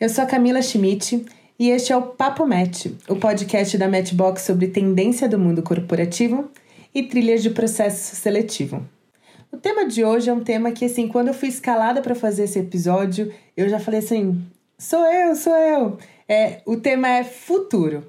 Eu 0.00 0.08
sou 0.08 0.22
a 0.22 0.28
Camila 0.28 0.62
Schmidt 0.62 1.26
e 1.58 1.70
este 1.70 1.92
é 1.92 1.96
o 1.96 2.02
Papo 2.02 2.46
Match, 2.46 2.86
o 3.08 3.16
podcast 3.16 3.76
da 3.76 3.88
Matchbox 3.88 4.42
sobre 4.42 4.68
tendência 4.68 5.28
do 5.28 5.36
mundo 5.36 5.60
corporativo 5.60 6.48
e 6.94 7.02
trilhas 7.02 7.42
de 7.42 7.50
processo 7.50 8.14
seletivo. 8.14 8.80
O 9.50 9.56
tema 9.56 9.88
de 9.88 10.04
hoje 10.04 10.30
é 10.30 10.32
um 10.32 10.44
tema 10.44 10.70
que, 10.70 10.84
assim, 10.84 11.08
quando 11.08 11.28
eu 11.28 11.34
fui 11.34 11.48
escalada 11.48 12.00
para 12.00 12.14
fazer 12.14 12.44
esse 12.44 12.60
episódio, 12.60 13.34
eu 13.56 13.68
já 13.68 13.80
falei 13.80 13.98
assim: 13.98 14.40
sou 14.78 15.04
eu, 15.04 15.34
sou 15.34 15.56
eu. 15.56 15.98
É, 16.28 16.60
o 16.64 16.76
tema 16.76 17.08
é 17.08 17.24
futuro. 17.24 18.08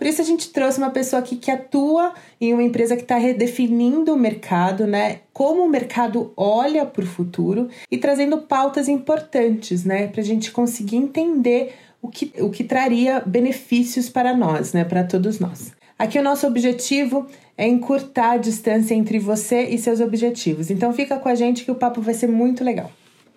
Por 0.00 0.06
isso 0.06 0.22
a 0.22 0.24
gente 0.24 0.48
trouxe 0.48 0.78
uma 0.78 0.88
pessoa 0.88 1.20
aqui 1.20 1.36
que 1.36 1.50
atua 1.50 2.14
em 2.40 2.54
uma 2.54 2.62
empresa 2.62 2.96
que 2.96 3.02
está 3.02 3.18
redefinindo 3.18 4.14
o 4.14 4.16
mercado, 4.16 4.86
né? 4.86 5.18
Como 5.30 5.62
o 5.62 5.68
mercado 5.68 6.32
olha 6.34 6.86
para 6.86 7.04
o 7.04 7.06
futuro 7.06 7.68
e 7.90 7.98
trazendo 7.98 8.38
pautas 8.38 8.88
importantes, 8.88 9.84
né? 9.84 10.06
Para 10.06 10.22
a 10.22 10.24
gente 10.24 10.52
conseguir 10.52 10.96
entender 10.96 11.74
o 12.00 12.08
que, 12.08 12.32
o 12.40 12.48
que 12.48 12.64
traria 12.64 13.20
benefícios 13.20 14.08
para 14.08 14.34
nós, 14.34 14.72
né? 14.72 14.84
Para 14.84 15.04
todos 15.04 15.38
nós. 15.38 15.72
Aqui 15.98 16.18
o 16.18 16.22
nosso 16.22 16.46
objetivo 16.46 17.26
é 17.54 17.68
encurtar 17.68 18.30
a 18.30 18.36
distância 18.38 18.94
entre 18.94 19.18
você 19.18 19.64
e 19.64 19.76
seus 19.76 20.00
objetivos. 20.00 20.70
Então 20.70 20.94
fica 20.94 21.18
com 21.18 21.28
a 21.28 21.34
gente 21.34 21.62
que 21.62 21.70
o 21.70 21.74
papo 21.74 22.00
vai 22.00 22.14
ser 22.14 22.26
muito 22.26 22.64
legal. 22.64 22.90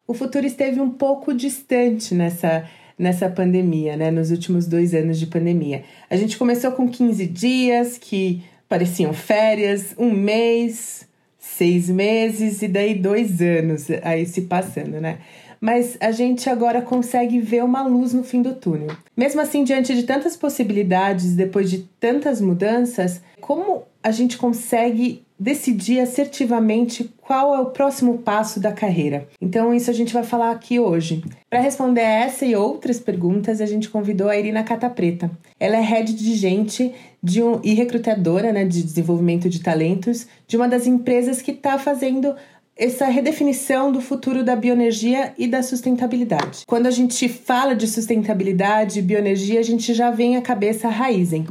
O 0.08 0.14
futuro 0.14 0.46
esteve 0.46 0.80
um 0.80 0.92
pouco 0.92 1.34
distante 1.34 2.16
nessa 2.16 2.64
nessa 2.98 3.30
pandemia, 3.30 3.98
né? 3.98 4.12
Nos 4.12 4.32
últimos 4.32 4.68
dois 4.68 4.94
anos 4.94 5.20
de 5.20 5.28
pandemia. 5.28 5.84
A 6.10 6.16
gente 6.16 6.38
começou 6.38 6.72
com 6.72 6.88
15 6.88 7.26
dias 7.28 7.98
que 7.98 8.44
pareciam 8.68 9.14
férias, 9.14 9.94
um 9.98 10.12
mês, 10.12 11.08
seis 11.38 11.90
meses 11.90 12.62
e 12.62 12.68
daí 12.68 12.96
dois 12.96 13.42
anos 13.42 13.88
aí 14.02 14.26
se 14.26 14.42
passando, 14.42 15.00
né? 15.00 15.20
Mas 15.60 15.98
a 16.02 16.12
gente 16.12 16.50
agora 16.50 16.82
consegue 16.82 17.40
ver 17.40 17.64
uma 17.64 17.88
luz 17.88 18.14
no 18.14 18.24
fim 18.24 18.42
do 18.42 18.54
túnel. 18.54 18.98
Mesmo 19.16 19.40
assim, 19.40 19.64
diante 19.64 19.96
de 19.96 20.04
tantas 20.04 20.36
possibilidades, 20.36 21.36
depois 21.36 21.70
de 21.70 21.88
tantas 22.00 22.42
mudanças, 22.42 23.22
como 23.40 23.84
a 24.02 24.12
gente 24.12 24.38
consegue 24.38 25.24
decidir 25.44 26.00
assertivamente 26.00 27.14
qual 27.22 27.54
é 27.54 27.60
o 27.60 27.66
próximo 27.66 28.20
passo 28.20 28.62
da 28.62 28.72
carreira. 28.72 29.28
Então, 29.42 29.74
isso 29.74 29.92
a 29.92 29.94
gente 29.94 30.14
vai 30.14 30.24
falar 30.24 30.52
aqui 30.52 30.80
hoje. 30.80 31.22
Para 31.50 31.60
responder 31.60 32.00
essa 32.00 32.46
e 32.46 32.56
outras 32.56 32.98
perguntas, 32.98 33.60
a 33.60 33.66
gente 33.66 33.90
convidou 33.90 34.30
a 34.30 34.38
Irina 34.38 34.64
Catapreta. 34.64 35.30
Ela 35.60 35.76
é 35.76 35.82
head 35.82 36.14
de 36.14 36.34
gente 36.36 36.94
de 37.22 37.44
um, 37.44 37.60
e 37.62 37.74
recrutadora 37.74 38.54
né, 38.54 38.64
de 38.64 38.82
desenvolvimento 38.82 39.50
de 39.50 39.60
talentos 39.60 40.28
de 40.48 40.56
uma 40.56 40.68
das 40.68 40.88
empresas 40.88 41.42
que 41.42 41.52
está 41.52 41.78
fazendo 41.78 42.34
essa 42.78 43.06
redefinição 43.08 43.92
do 43.92 44.00
futuro 44.00 44.46
da 44.46 44.56
bioenergia 44.56 45.34
e 45.38 45.46
da 45.46 45.62
sustentabilidade. 45.62 46.62
Quando 46.66 46.88
a 46.88 46.92
gente 46.92 47.28
fala 47.28 47.76
de 47.76 47.86
sustentabilidade 47.86 49.00
e 49.00 49.02
bioenergia, 49.02 49.60
a 49.60 49.64
gente 49.64 49.94
já 49.94 50.10
vem 50.10 50.38
à 50.38 50.42
cabeça 50.42 50.88
a 50.88 50.92
Raizen. 50.92 51.46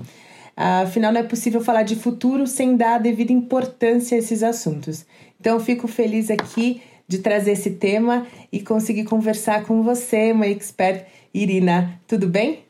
Afinal, 0.56 1.12
não 1.12 1.20
é 1.20 1.24
possível 1.24 1.60
falar 1.60 1.82
de 1.82 1.96
futuro 1.96 2.46
sem 2.46 2.76
dar 2.76 2.96
a 2.96 2.98
devida 2.98 3.32
importância 3.32 4.16
a 4.16 4.18
esses 4.18 4.42
assuntos. 4.42 5.06
Então, 5.40 5.58
fico 5.58 5.88
feliz 5.88 6.30
aqui 6.30 6.82
de 7.08 7.18
trazer 7.18 7.52
esse 7.52 7.70
tema 7.72 8.26
e 8.50 8.60
conseguir 8.60 9.04
conversar 9.04 9.64
com 9.64 9.82
você, 9.82 10.32
uma 10.32 10.46
expert 10.46 11.06
Irina. 11.34 12.00
Tudo 12.06 12.28
bem? 12.28 12.64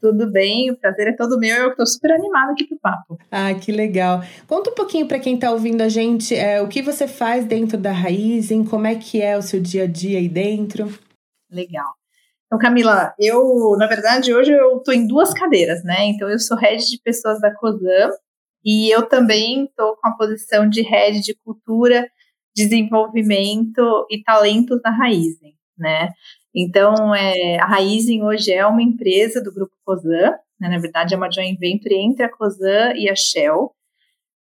Tudo 0.00 0.30
bem, 0.30 0.70
o 0.70 0.76
prazer 0.76 1.08
é 1.08 1.12
todo 1.12 1.38
meu. 1.38 1.56
Eu 1.56 1.70
estou 1.70 1.86
super 1.86 2.12
animada 2.12 2.52
aqui 2.52 2.64
pro 2.64 2.78
papo. 2.78 3.18
Ah, 3.30 3.52
que 3.54 3.72
legal. 3.72 4.22
Conta 4.46 4.70
um 4.70 4.74
pouquinho 4.74 5.08
para 5.08 5.18
quem 5.18 5.34
está 5.34 5.50
ouvindo 5.50 5.82
a 5.82 5.88
gente 5.88 6.34
é, 6.34 6.62
o 6.62 6.68
que 6.68 6.82
você 6.82 7.08
faz 7.08 7.44
dentro 7.44 7.76
da 7.76 7.90
Raizen, 7.90 8.64
como 8.64 8.86
é 8.86 8.94
que 8.94 9.20
é 9.20 9.36
o 9.36 9.42
seu 9.42 9.60
dia 9.60 9.84
a 9.84 9.86
dia 9.86 10.18
aí 10.18 10.28
dentro. 10.28 10.88
Legal. 11.50 11.97
Então, 12.48 12.58
Camila, 12.58 13.14
eu, 13.18 13.76
na 13.76 13.86
verdade, 13.86 14.32
hoje 14.32 14.50
eu 14.52 14.78
estou 14.78 14.94
em 14.94 15.06
duas 15.06 15.34
cadeiras, 15.34 15.84
né? 15.84 16.06
Então, 16.06 16.30
eu 16.30 16.38
sou 16.38 16.56
head 16.56 16.82
de 16.82 16.98
pessoas 17.02 17.38
da 17.42 17.54
COSAM 17.54 18.08
e 18.64 18.90
eu 18.90 19.06
também 19.06 19.64
estou 19.64 19.96
com 19.96 20.08
a 20.08 20.16
posição 20.16 20.66
de 20.66 20.80
head 20.80 21.20
de 21.20 21.34
cultura, 21.44 22.08
desenvolvimento 22.56 24.06
e 24.10 24.22
talentos 24.22 24.80
na 24.82 24.90
Raizen, 24.90 25.54
né? 25.76 26.10
Então, 26.54 27.14
é, 27.14 27.58
a 27.58 27.66
Raizen 27.66 28.24
hoje 28.24 28.50
é 28.50 28.66
uma 28.66 28.82
empresa 28.82 29.42
do 29.42 29.52
grupo 29.52 29.74
COSAM, 29.84 30.34
né? 30.58 30.68
na 30.70 30.78
verdade, 30.78 31.12
é 31.12 31.18
uma 31.18 31.30
joint 31.30 31.58
venture 31.58 31.94
entre 31.94 32.24
a 32.24 32.30
COSAM 32.30 32.94
e 32.96 33.10
a 33.10 33.14
Shell. 33.14 33.72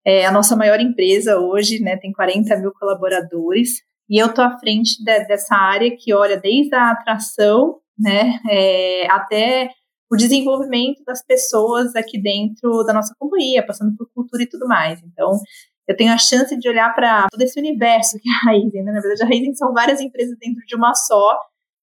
É 0.06 0.26
a 0.26 0.32
nossa 0.32 0.56
maior 0.56 0.80
empresa 0.80 1.38
hoje, 1.40 1.82
né? 1.82 1.98
Tem 1.98 2.14
40 2.14 2.56
mil 2.56 2.72
colaboradores. 2.72 3.82
E 4.10 4.18
eu 4.18 4.28
estou 4.28 4.46
à 4.46 4.58
frente 4.58 5.04
de, 5.04 5.26
dessa 5.26 5.58
área 5.58 5.94
que 5.94 6.14
olha 6.14 6.38
desde 6.40 6.74
a 6.74 6.92
atração 6.92 7.82
né, 7.98 8.40
é, 8.50 9.10
até 9.12 9.70
o 10.10 10.16
desenvolvimento 10.16 11.04
das 11.06 11.24
pessoas 11.24 11.96
aqui 11.96 12.22
dentro 12.22 12.84
da 12.84 12.94
nossa 12.94 13.14
companhia, 13.20 13.66
passando 13.66 13.96
por 13.98 14.10
cultura 14.14 14.44
e 14.44 14.50
tudo 14.50 14.68
mais. 14.68 15.02
Então, 15.04 15.40
eu 15.88 15.96
tenho 15.96 16.14
a 16.14 16.18
chance 16.18 16.58
de 16.58 16.70
olhar 16.70 16.94
para 16.94 17.28
todo 17.30 17.42
esse 17.42 17.60
universo 17.60 18.18
que 18.20 18.30
é 18.30 18.34
a 18.34 18.52
Raizen, 18.52 18.84
né? 18.84 18.92
Na 18.92 19.02
verdade, 19.02 19.24
a 19.24 19.26
Raizen 19.26 19.56
são 19.56 19.74
várias 19.74 20.02
empresas 20.02 20.38
dentro 20.38 20.66
de 20.66 20.76
uma 20.76 20.94
só, 20.94 21.38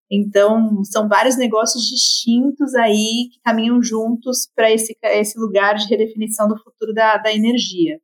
então 0.10 0.84
são 0.84 1.08
vários 1.08 1.38
negócios 1.38 1.84
distintos 1.88 2.76
aí 2.76 3.30
que 3.32 3.40
caminham 3.44 3.82
juntos 3.82 4.50
para 4.56 4.72
esse, 4.72 4.98
esse 5.02 5.40
lugar 5.40 5.76
de 5.76 5.88
redefinição 5.88 6.48
do 6.48 6.58
futuro 6.58 6.94
da, 6.94 7.18
da 7.18 7.34
energia. 7.34 8.00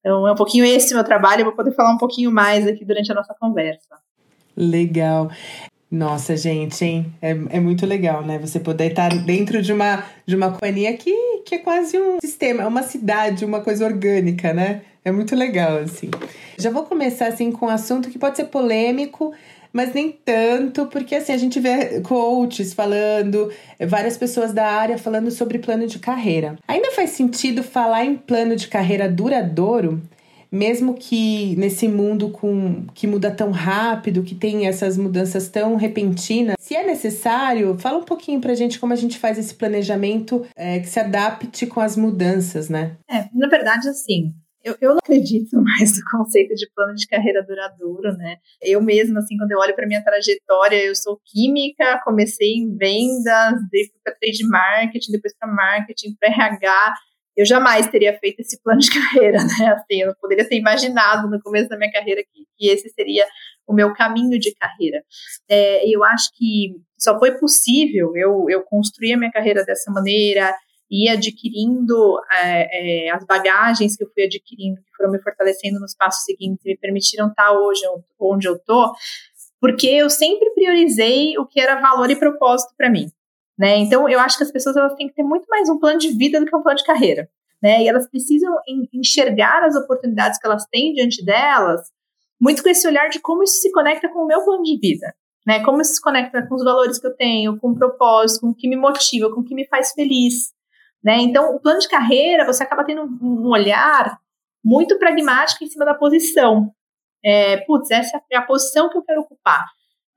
Então, 0.00 0.26
é 0.26 0.32
um 0.32 0.36
pouquinho 0.36 0.64
esse 0.64 0.92
meu 0.94 1.04
trabalho, 1.04 1.42
eu 1.42 1.46
vou 1.46 1.54
poder 1.54 1.72
falar 1.74 1.94
um 1.94 1.98
pouquinho 1.98 2.32
mais 2.32 2.66
aqui 2.66 2.84
durante 2.84 3.12
a 3.12 3.14
nossa 3.14 3.34
conversa. 3.38 3.96
Legal. 4.56 5.30
Nossa, 5.92 6.34
gente, 6.38 6.82
hein? 6.82 7.12
É, 7.20 7.32
é 7.50 7.60
muito 7.60 7.84
legal, 7.84 8.24
né? 8.24 8.38
Você 8.38 8.58
poder 8.58 8.92
estar 8.92 9.10
dentro 9.26 9.60
de 9.60 9.74
uma, 9.74 10.02
de 10.24 10.34
uma 10.34 10.50
companhia 10.50 10.96
que, 10.96 11.14
que 11.44 11.56
é 11.56 11.58
quase 11.58 11.98
um 12.00 12.18
sistema, 12.18 12.62
é 12.62 12.66
uma 12.66 12.82
cidade, 12.82 13.44
uma 13.44 13.60
coisa 13.60 13.84
orgânica, 13.84 14.54
né? 14.54 14.80
É 15.04 15.12
muito 15.12 15.36
legal, 15.36 15.76
assim. 15.76 16.08
Já 16.58 16.70
vou 16.70 16.84
começar, 16.84 17.26
assim, 17.26 17.52
com 17.52 17.66
um 17.66 17.68
assunto 17.68 18.08
que 18.08 18.18
pode 18.18 18.38
ser 18.38 18.44
polêmico, 18.44 19.34
mas 19.70 19.92
nem 19.92 20.10
tanto, 20.10 20.86
porque, 20.86 21.14
assim, 21.14 21.34
a 21.34 21.36
gente 21.36 21.60
vê 21.60 22.00
coaches 22.00 22.72
falando, 22.72 23.52
várias 23.86 24.16
pessoas 24.16 24.54
da 24.54 24.66
área 24.66 24.96
falando 24.96 25.30
sobre 25.30 25.58
plano 25.58 25.86
de 25.86 25.98
carreira. 25.98 26.56
Ainda 26.66 26.90
faz 26.92 27.10
sentido 27.10 27.62
falar 27.62 28.06
em 28.06 28.16
plano 28.16 28.56
de 28.56 28.66
carreira 28.66 29.10
duradouro? 29.10 30.00
Mesmo 30.52 30.94
que 30.94 31.56
nesse 31.56 31.88
mundo 31.88 32.28
com 32.28 32.84
que 32.94 33.06
muda 33.06 33.30
tão 33.30 33.50
rápido, 33.50 34.22
que 34.22 34.34
tem 34.34 34.66
essas 34.66 34.98
mudanças 34.98 35.48
tão 35.48 35.76
repentinas, 35.76 36.56
se 36.58 36.76
é 36.76 36.86
necessário, 36.86 37.78
fala 37.78 37.98
um 37.98 38.04
pouquinho 38.04 38.40
pra 38.40 38.54
gente 38.54 38.78
como 38.78 38.92
a 38.92 38.96
gente 38.96 39.18
faz 39.18 39.38
esse 39.38 39.54
planejamento 39.54 40.46
é, 40.54 40.78
que 40.78 40.86
se 40.86 41.00
adapte 41.00 41.66
com 41.66 41.80
as 41.80 41.96
mudanças, 41.96 42.68
né? 42.68 42.96
É, 43.10 43.24
na 43.32 43.48
verdade, 43.48 43.88
assim, 43.88 44.34
eu, 44.62 44.76
eu, 44.80 44.90
não 44.90 44.98
acredito 44.98 45.60
mais 45.60 45.98
no 45.98 46.04
conceito 46.10 46.54
de 46.54 46.70
plano 46.74 46.94
de 46.94 47.06
carreira 47.06 47.42
duradouro, 47.42 48.16
né? 48.16 48.36
Eu 48.60 48.80
mesma, 48.80 49.20
assim, 49.20 49.36
quando 49.36 49.52
eu 49.52 49.58
olho 49.58 49.74
para 49.74 49.86
minha 49.86 50.04
trajetória, 50.04 50.84
eu 50.84 50.94
sou 50.94 51.18
química, 51.24 52.00
comecei 52.04 52.54
em 52.54 52.76
vendas, 52.76 53.54
depois 53.70 54.00
para 54.04 54.14
trade 54.14 54.46
marketing, 54.46 55.12
depois 55.12 55.34
para 55.36 55.52
marketing, 55.52 56.14
para 56.20 56.28
RH 56.28 56.94
eu 57.36 57.46
jamais 57.46 57.88
teria 57.88 58.16
feito 58.18 58.40
esse 58.40 58.60
plano 58.62 58.80
de 58.80 58.90
carreira, 58.92 59.38
né? 59.38 59.72
Assim, 59.72 60.02
eu 60.02 60.08
não 60.08 60.14
poderia 60.20 60.48
ter 60.48 60.56
imaginado 60.56 61.28
no 61.28 61.40
começo 61.40 61.68
da 61.68 61.76
minha 61.76 61.92
carreira 61.92 62.22
que, 62.22 62.46
que 62.56 62.68
esse 62.68 62.88
seria 62.90 63.26
o 63.66 63.72
meu 63.72 63.92
caminho 63.94 64.38
de 64.38 64.54
carreira. 64.54 65.02
É, 65.48 65.88
eu 65.88 66.04
acho 66.04 66.30
que 66.34 66.76
só 66.98 67.18
foi 67.18 67.38
possível 67.38 68.12
eu, 68.16 68.46
eu 68.48 68.62
construir 68.62 69.14
a 69.14 69.18
minha 69.18 69.30
carreira 69.30 69.64
dessa 69.64 69.90
maneira, 69.90 70.54
e 70.92 71.08
adquirindo 71.08 72.20
é, 72.30 73.06
é, 73.06 73.10
as 73.10 73.24
bagagens 73.24 73.96
que 73.96 74.04
eu 74.04 74.10
fui 74.12 74.24
adquirindo, 74.24 74.76
que 74.82 74.94
foram 74.94 75.10
me 75.10 75.22
fortalecendo 75.22 75.80
nos 75.80 75.94
passos 75.94 76.22
seguintes, 76.22 76.62
me 76.66 76.76
permitiram 76.76 77.28
estar 77.28 77.50
hoje 77.50 77.80
onde 78.20 78.46
eu 78.46 78.56
estou, 78.56 78.92
porque 79.58 79.86
eu 79.86 80.10
sempre 80.10 80.50
priorizei 80.50 81.38
o 81.38 81.46
que 81.46 81.58
era 81.58 81.80
valor 81.80 82.10
e 82.10 82.16
propósito 82.16 82.74
para 82.76 82.90
mim. 82.90 83.06
Né? 83.62 83.76
Então, 83.76 84.08
eu 84.08 84.18
acho 84.18 84.36
que 84.36 84.42
as 84.42 84.50
pessoas 84.50 84.74
elas 84.74 84.92
têm 84.96 85.06
que 85.06 85.14
ter 85.14 85.22
muito 85.22 85.46
mais 85.48 85.68
um 85.68 85.78
plano 85.78 85.96
de 85.96 86.08
vida 86.08 86.40
do 86.40 86.46
que 86.46 86.56
um 86.56 86.64
plano 86.64 86.78
de 86.78 86.84
carreira. 86.84 87.30
Né? 87.62 87.84
E 87.84 87.88
elas 87.88 88.10
precisam 88.10 88.52
enxergar 88.92 89.62
as 89.62 89.76
oportunidades 89.76 90.36
que 90.40 90.44
elas 90.44 90.66
têm 90.66 90.92
diante 90.92 91.24
delas, 91.24 91.80
muito 92.40 92.60
com 92.60 92.68
esse 92.68 92.84
olhar 92.88 93.08
de 93.08 93.20
como 93.20 93.44
isso 93.44 93.60
se 93.60 93.70
conecta 93.70 94.08
com 94.08 94.24
o 94.24 94.26
meu 94.26 94.44
plano 94.44 94.64
de 94.64 94.76
vida. 94.80 95.14
Né? 95.46 95.62
Como 95.62 95.80
isso 95.80 95.94
se 95.94 96.02
conecta 96.02 96.44
com 96.44 96.56
os 96.56 96.64
valores 96.64 96.98
que 96.98 97.06
eu 97.06 97.14
tenho, 97.14 97.56
com 97.60 97.68
o 97.68 97.76
propósito, 97.76 98.40
com 98.40 98.48
o 98.48 98.54
que 98.54 98.68
me 98.68 98.74
motiva, 98.74 99.32
com 99.32 99.42
o 99.42 99.44
que 99.44 99.54
me 99.54 99.64
faz 99.68 99.92
feliz. 99.92 100.52
Né? 101.00 101.18
Então, 101.20 101.54
o 101.54 101.60
plano 101.60 101.78
de 101.78 101.88
carreira, 101.88 102.44
você 102.44 102.64
acaba 102.64 102.82
tendo 102.82 103.02
um 103.22 103.48
olhar 103.48 104.18
muito 104.64 104.98
pragmático 104.98 105.62
em 105.62 105.68
cima 105.68 105.84
da 105.84 105.94
posição. 105.94 106.72
É, 107.24 107.58
putz, 107.58 107.92
essa 107.92 108.20
é 108.28 108.36
a 108.36 108.42
posição 108.42 108.90
que 108.90 108.98
eu 108.98 109.04
quero 109.04 109.20
ocupar. 109.20 109.64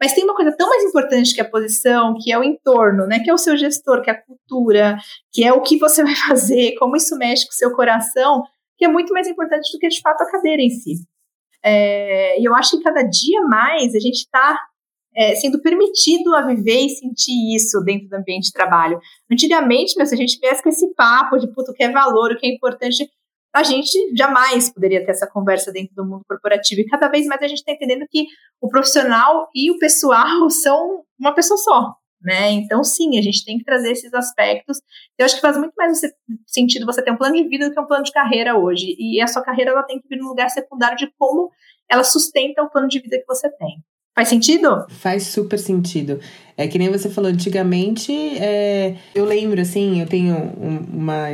Mas 0.01 0.13
tem 0.13 0.23
uma 0.23 0.35
coisa 0.35 0.55
tão 0.55 0.67
mais 0.69 0.83
importante 0.83 1.33
que 1.33 1.41
a 1.41 1.49
posição, 1.49 2.15
que 2.19 2.31
é 2.31 2.37
o 2.37 2.43
entorno, 2.43 3.07
né? 3.07 3.19
Que 3.19 3.29
é 3.29 3.33
o 3.33 3.37
seu 3.37 3.55
gestor, 3.55 4.01
que 4.01 4.09
é 4.09 4.13
a 4.13 4.21
cultura, 4.21 4.97
que 5.31 5.43
é 5.43 5.53
o 5.53 5.61
que 5.61 5.77
você 5.77 6.03
vai 6.05 6.15
fazer, 6.15 6.75
como 6.75 6.95
isso 6.95 7.17
mexe 7.17 7.45
com 7.45 7.51
o 7.51 7.55
seu 7.55 7.73
coração, 7.75 8.43
que 8.77 8.85
é 8.85 8.87
muito 8.87 9.13
mais 9.13 9.27
importante 9.27 9.71
do 9.71 9.79
que 9.79 9.87
de 9.87 10.01
fato 10.01 10.21
a 10.21 10.31
cadeira 10.31 10.61
em 10.61 10.69
si. 10.69 10.95
É, 11.63 12.39
e 12.39 12.45
eu 12.45 12.53
acho 12.53 12.77
que 12.77 12.83
cada 12.83 13.01
dia 13.01 13.41
mais 13.43 13.95
a 13.95 13.99
gente 13.99 14.17
está 14.17 14.59
é, 15.15 15.33
sendo 15.35 15.61
permitido 15.61 16.35
a 16.35 16.41
viver 16.41 16.85
e 16.85 16.89
sentir 16.89 17.55
isso 17.55 17.81
dentro 17.81 18.09
do 18.09 18.15
ambiente 18.15 18.47
de 18.47 18.51
trabalho. 18.51 18.99
Antigamente, 19.31 19.95
meu, 19.97 20.05
se 20.05 20.13
a 20.13 20.17
gente 20.17 20.37
viesse 20.39 20.61
com 20.61 20.69
esse 20.69 20.93
papo 20.93 21.37
de 21.37 21.47
puto, 21.47 21.71
o 21.71 21.73
que 21.73 21.83
é 21.83 21.89
valor, 21.89 22.31
o 22.31 22.37
que 22.37 22.45
é 22.45 22.53
importante, 22.53 23.09
a 23.55 23.63
gente 23.63 23.97
jamais 24.17 24.69
poderia 24.69 25.05
ter 25.05 25.11
essa 25.11 25.25
conversa 25.25 25.71
dentro 25.71 25.95
do 25.95 26.03
mundo 26.03 26.25
corporativo. 26.27 26.81
E 26.81 26.85
cada 26.85 27.07
vez 27.07 27.25
mais 27.25 27.41
a 27.41 27.47
gente 27.47 27.59
está 27.59 27.71
entendendo 27.71 28.05
que 28.11 28.25
o 28.59 28.67
profissional 28.67 29.47
e 29.55 29.71
o 29.71 29.79
pessoal 29.79 30.49
são 30.51 31.03
uma 31.17 31.33
pessoa 31.33 31.57
só. 31.57 31.95
Né? 32.21 32.51
Então, 32.51 32.83
sim, 32.83 33.17
a 33.17 33.21
gente 33.21 33.45
tem 33.45 33.57
que 33.57 33.63
trazer 33.63 33.91
esses 33.91 34.13
aspectos. 34.13 34.81
Eu 35.17 35.25
acho 35.25 35.35
que 35.35 35.41
faz 35.41 35.57
muito 35.57 35.73
mais 35.77 36.01
sentido 36.45 36.85
você 36.85 37.01
ter 37.01 37.11
um 37.11 37.17
plano 37.17 37.35
de 37.35 37.47
vida 37.47 37.69
do 37.69 37.73
que 37.73 37.79
um 37.79 37.85
plano 37.85 38.03
de 38.03 38.11
carreira 38.11 38.57
hoje. 38.57 38.93
E 38.99 39.21
a 39.21 39.27
sua 39.27 39.41
carreira 39.41 39.71
ela 39.71 39.83
tem 39.83 40.01
que 40.01 40.07
vir 40.09 40.17
no 40.17 40.27
lugar 40.27 40.49
secundário 40.49 40.97
de 40.97 41.09
como 41.17 41.49
ela 41.89 42.03
sustenta 42.03 42.61
o 42.61 42.69
plano 42.69 42.89
de 42.89 42.99
vida 42.99 43.17
que 43.17 43.25
você 43.25 43.49
tem. 43.51 43.77
Faz 44.13 44.27
sentido? 44.27 44.85
Faz 44.89 45.27
super 45.27 45.59
sentido. 45.59 46.19
É 46.57 46.67
que 46.67 46.77
nem 46.77 46.89
você 46.89 47.09
falou 47.09 47.29
antigamente, 47.29 48.11
é, 48.37 48.95
eu 49.13 49.23
lembro, 49.23 49.61
assim, 49.61 50.01
eu 50.01 50.07
tenho 50.07 50.35
um, 50.35 50.77
uma, 50.93 51.27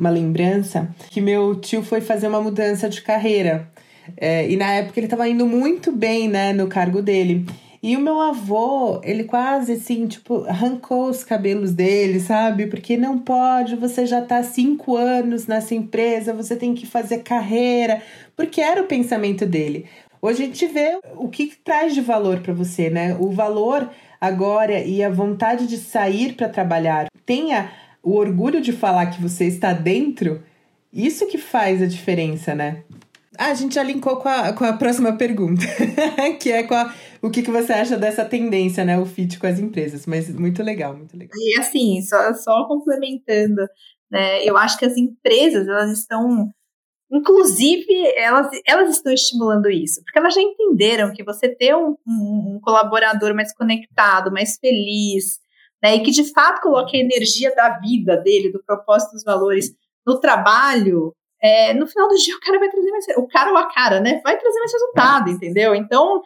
uma 0.00 0.10
lembrança 0.10 0.88
que 1.10 1.20
meu 1.20 1.54
tio 1.54 1.82
foi 1.82 2.00
fazer 2.00 2.26
uma 2.26 2.40
mudança 2.40 2.88
de 2.88 3.02
carreira. 3.02 3.70
É, 4.16 4.50
e 4.50 4.56
na 4.56 4.72
época 4.72 4.98
ele 4.98 5.06
estava 5.06 5.28
indo 5.28 5.46
muito 5.46 5.92
bem, 5.92 6.28
né, 6.28 6.52
no 6.52 6.66
cargo 6.66 7.02
dele. 7.02 7.46
E 7.82 7.96
o 7.96 8.00
meu 8.00 8.20
avô, 8.20 9.00
ele 9.02 9.24
quase 9.24 9.72
assim, 9.72 10.06
tipo, 10.06 10.44
arrancou 10.44 11.08
os 11.08 11.24
cabelos 11.24 11.72
dele, 11.72 12.20
sabe? 12.20 12.66
Porque 12.66 12.96
não 12.96 13.18
pode, 13.18 13.76
você 13.76 14.04
já 14.04 14.20
tá 14.20 14.42
cinco 14.42 14.96
anos 14.96 15.46
nessa 15.46 15.74
empresa, 15.74 16.34
você 16.34 16.56
tem 16.56 16.74
que 16.74 16.86
fazer 16.86 17.18
carreira, 17.18 18.02
porque 18.36 18.60
era 18.60 18.82
o 18.82 18.86
pensamento 18.86 19.46
dele. 19.46 19.86
Hoje 20.20 20.42
a 20.42 20.46
gente 20.46 20.66
vê 20.66 20.98
o 21.16 21.28
que 21.28 21.52
traz 21.64 21.94
de 21.94 22.02
valor 22.02 22.40
para 22.40 22.52
você, 22.52 22.90
né? 22.90 23.16
O 23.18 23.30
valor 23.30 23.88
agora 24.20 24.80
e 24.80 25.02
a 25.02 25.08
vontade 25.08 25.66
de 25.66 25.78
sair 25.78 26.34
para 26.34 26.50
trabalhar. 26.50 27.06
Tenha 27.24 27.70
o 28.02 28.14
orgulho 28.14 28.60
de 28.60 28.72
falar 28.72 29.06
que 29.06 29.20
você 29.20 29.44
está 29.44 29.72
dentro. 29.72 30.42
Isso 30.92 31.26
que 31.26 31.38
faz 31.38 31.82
a 31.82 31.86
diferença, 31.86 32.54
né? 32.54 32.82
Ah, 33.38 33.46
a 33.46 33.54
gente 33.54 33.74
já 33.74 33.82
linkou 33.82 34.16
com 34.16 34.28
a, 34.28 34.52
com 34.52 34.64
a 34.64 34.72
próxima 34.72 35.16
pergunta, 35.16 35.62
que 36.40 36.50
é 36.50 36.62
com 36.62 36.74
a, 36.74 36.92
o 37.22 37.30
que, 37.30 37.42
que 37.42 37.50
você 37.50 37.72
acha 37.72 37.96
dessa 37.96 38.24
tendência, 38.24 38.84
né? 38.84 38.98
O 38.98 39.06
fit 39.06 39.38
com 39.38 39.46
as 39.46 39.58
empresas. 39.58 40.04
Mas 40.06 40.28
muito 40.34 40.62
legal, 40.62 40.96
muito 40.96 41.16
legal. 41.16 41.32
E 41.36 41.58
assim, 41.58 42.02
só, 42.02 42.34
só 42.34 42.66
complementando, 42.66 43.62
né? 44.10 44.44
Eu 44.44 44.56
acho 44.56 44.78
que 44.78 44.84
as 44.84 44.96
empresas, 44.96 45.68
elas 45.68 45.98
estão 45.98 46.52
Inclusive, 47.12 47.86
elas, 48.16 48.48
elas 48.64 48.90
estão 48.90 49.12
estimulando 49.12 49.68
isso, 49.68 50.00
porque 50.04 50.16
elas 50.16 50.32
já 50.32 50.40
entenderam 50.40 51.12
que 51.12 51.24
você 51.24 51.48
ter 51.48 51.74
um, 51.74 51.96
um, 52.06 52.54
um 52.54 52.60
colaborador 52.62 53.34
mais 53.34 53.52
conectado, 53.52 54.30
mais 54.30 54.56
feliz, 54.58 55.40
né, 55.82 55.96
e 55.96 56.02
que 56.02 56.10
de 56.10 56.24
fato 56.32 56.60
coloque 56.60 56.96
a 56.96 57.00
energia 57.00 57.54
da 57.54 57.78
vida 57.78 58.16
dele, 58.16 58.52
do 58.52 58.62
propósito 58.64 59.12
dos 59.12 59.24
valores 59.24 59.72
no 60.06 60.18
trabalho, 60.20 61.14
é, 61.42 61.72
no 61.74 61.86
final 61.86 62.08
do 62.08 62.16
dia 62.16 62.36
o 62.36 62.40
cara 62.40 62.58
vai 62.58 62.68
trazer 62.68 62.90
mais, 62.90 63.04
o 63.16 63.26
cara 63.26 63.50
ou 63.50 63.56
a 63.56 63.72
cara, 63.72 64.00
né, 64.00 64.20
vai 64.22 64.38
trazer 64.38 64.58
mais 64.58 64.72
resultado, 64.72 65.30
entendeu? 65.30 65.74
Então, 65.74 66.22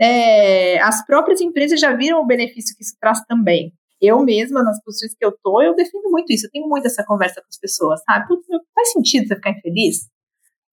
é, 0.00 0.80
as 0.80 1.04
próprias 1.04 1.40
empresas 1.40 1.80
já 1.80 1.94
viram 1.94 2.20
o 2.20 2.26
benefício 2.26 2.76
que 2.76 2.82
isso 2.82 2.96
traz 3.00 3.24
também. 3.26 3.72
Eu 4.00 4.18
mesma, 4.24 4.62
nas 4.64 4.82
posições 4.82 5.14
que 5.14 5.24
eu 5.24 5.32
tô, 5.42 5.62
eu 5.62 5.76
defendo 5.76 6.10
muito 6.10 6.32
isso, 6.32 6.46
eu 6.46 6.50
tenho 6.50 6.68
muito 6.68 6.86
essa 6.86 7.04
conversa 7.04 7.40
com 7.40 7.46
as 7.48 7.58
pessoas, 7.58 8.00
sabe? 8.04 8.26
Putz, 8.26 8.44
faz 8.74 8.92
sentido 8.92 9.28
você 9.28 9.36
ficar 9.36 9.50
infeliz? 9.50 10.08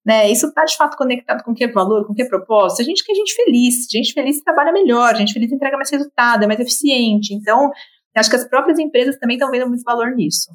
Né? 0.04 0.30
Isso 0.30 0.46
está 0.46 0.64
de 0.64 0.76
fato 0.76 0.96
conectado 0.96 1.44
com 1.44 1.54
que 1.54 1.62
é 1.62 1.70
valor, 1.70 2.06
com 2.06 2.14
que 2.14 2.22
é 2.22 2.28
propósito. 2.28 2.80
A 2.80 2.84
gente 2.84 3.04
quer 3.04 3.14
gente 3.14 3.34
feliz, 3.34 3.86
gente 3.88 4.12
feliz 4.12 4.42
trabalha 4.42 4.72
melhor, 4.72 5.14
gente 5.14 5.32
feliz 5.32 5.52
entrega 5.52 5.76
mais 5.76 5.90
resultado, 5.90 6.42
é 6.42 6.46
mais 6.46 6.58
eficiente. 6.58 7.34
Então, 7.34 7.70
acho 8.16 8.30
que 8.30 8.36
as 8.36 8.48
próprias 8.48 8.78
empresas 8.78 9.18
também 9.18 9.36
estão 9.36 9.50
vendo 9.50 9.68
muito 9.68 9.82
valor 9.82 10.14
nisso. 10.14 10.50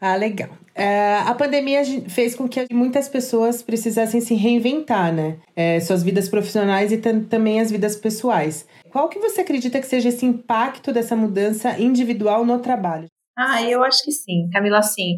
Ah, 0.00 0.16
legal. 0.16 0.48
É, 0.74 1.18
a 1.18 1.34
pandemia 1.34 1.82
fez 2.08 2.34
com 2.34 2.48
que 2.48 2.64
muitas 2.72 3.06
pessoas 3.06 3.62
precisassem 3.62 4.18
se 4.20 4.34
reinventar, 4.34 5.12
né? 5.12 5.38
É, 5.54 5.78
suas 5.78 6.02
vidas 6.02 6.26
profissionais 6.26 6.90
e 6.90 6.96
também 6.96 7.60
as 7.60 7.70
vidas 7.70 7.96
pessoais. 7.96 8.66
Qual 8.90 9.10
que 9.10 9.18
você 9.18 9.42
acredita 9.42 9.78
que 9.78 9.86
seja 9.86 10.08
esse 10.08 10.24
impacto 10.24 10.90
dessa 10.90 11.14
mudança 11.14 11.78
individual 11.78 12.46
no 12.46 12.58
trabalho? 12.60 13.08
Ah, 13.36 13.62
eu 13.62 13.84
acho 13.84 14.02
que 14.02 14.10
sim, 14.10 14.48
Camila, 14.50 14.82
sim. 14.82 15.16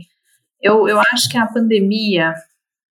Eu, 0.60 0.88
eu 0.88 0.98
acho 1.12 1.28
que 1.30 1.38
a 1.38 1.46
pandemia 1.46 2.34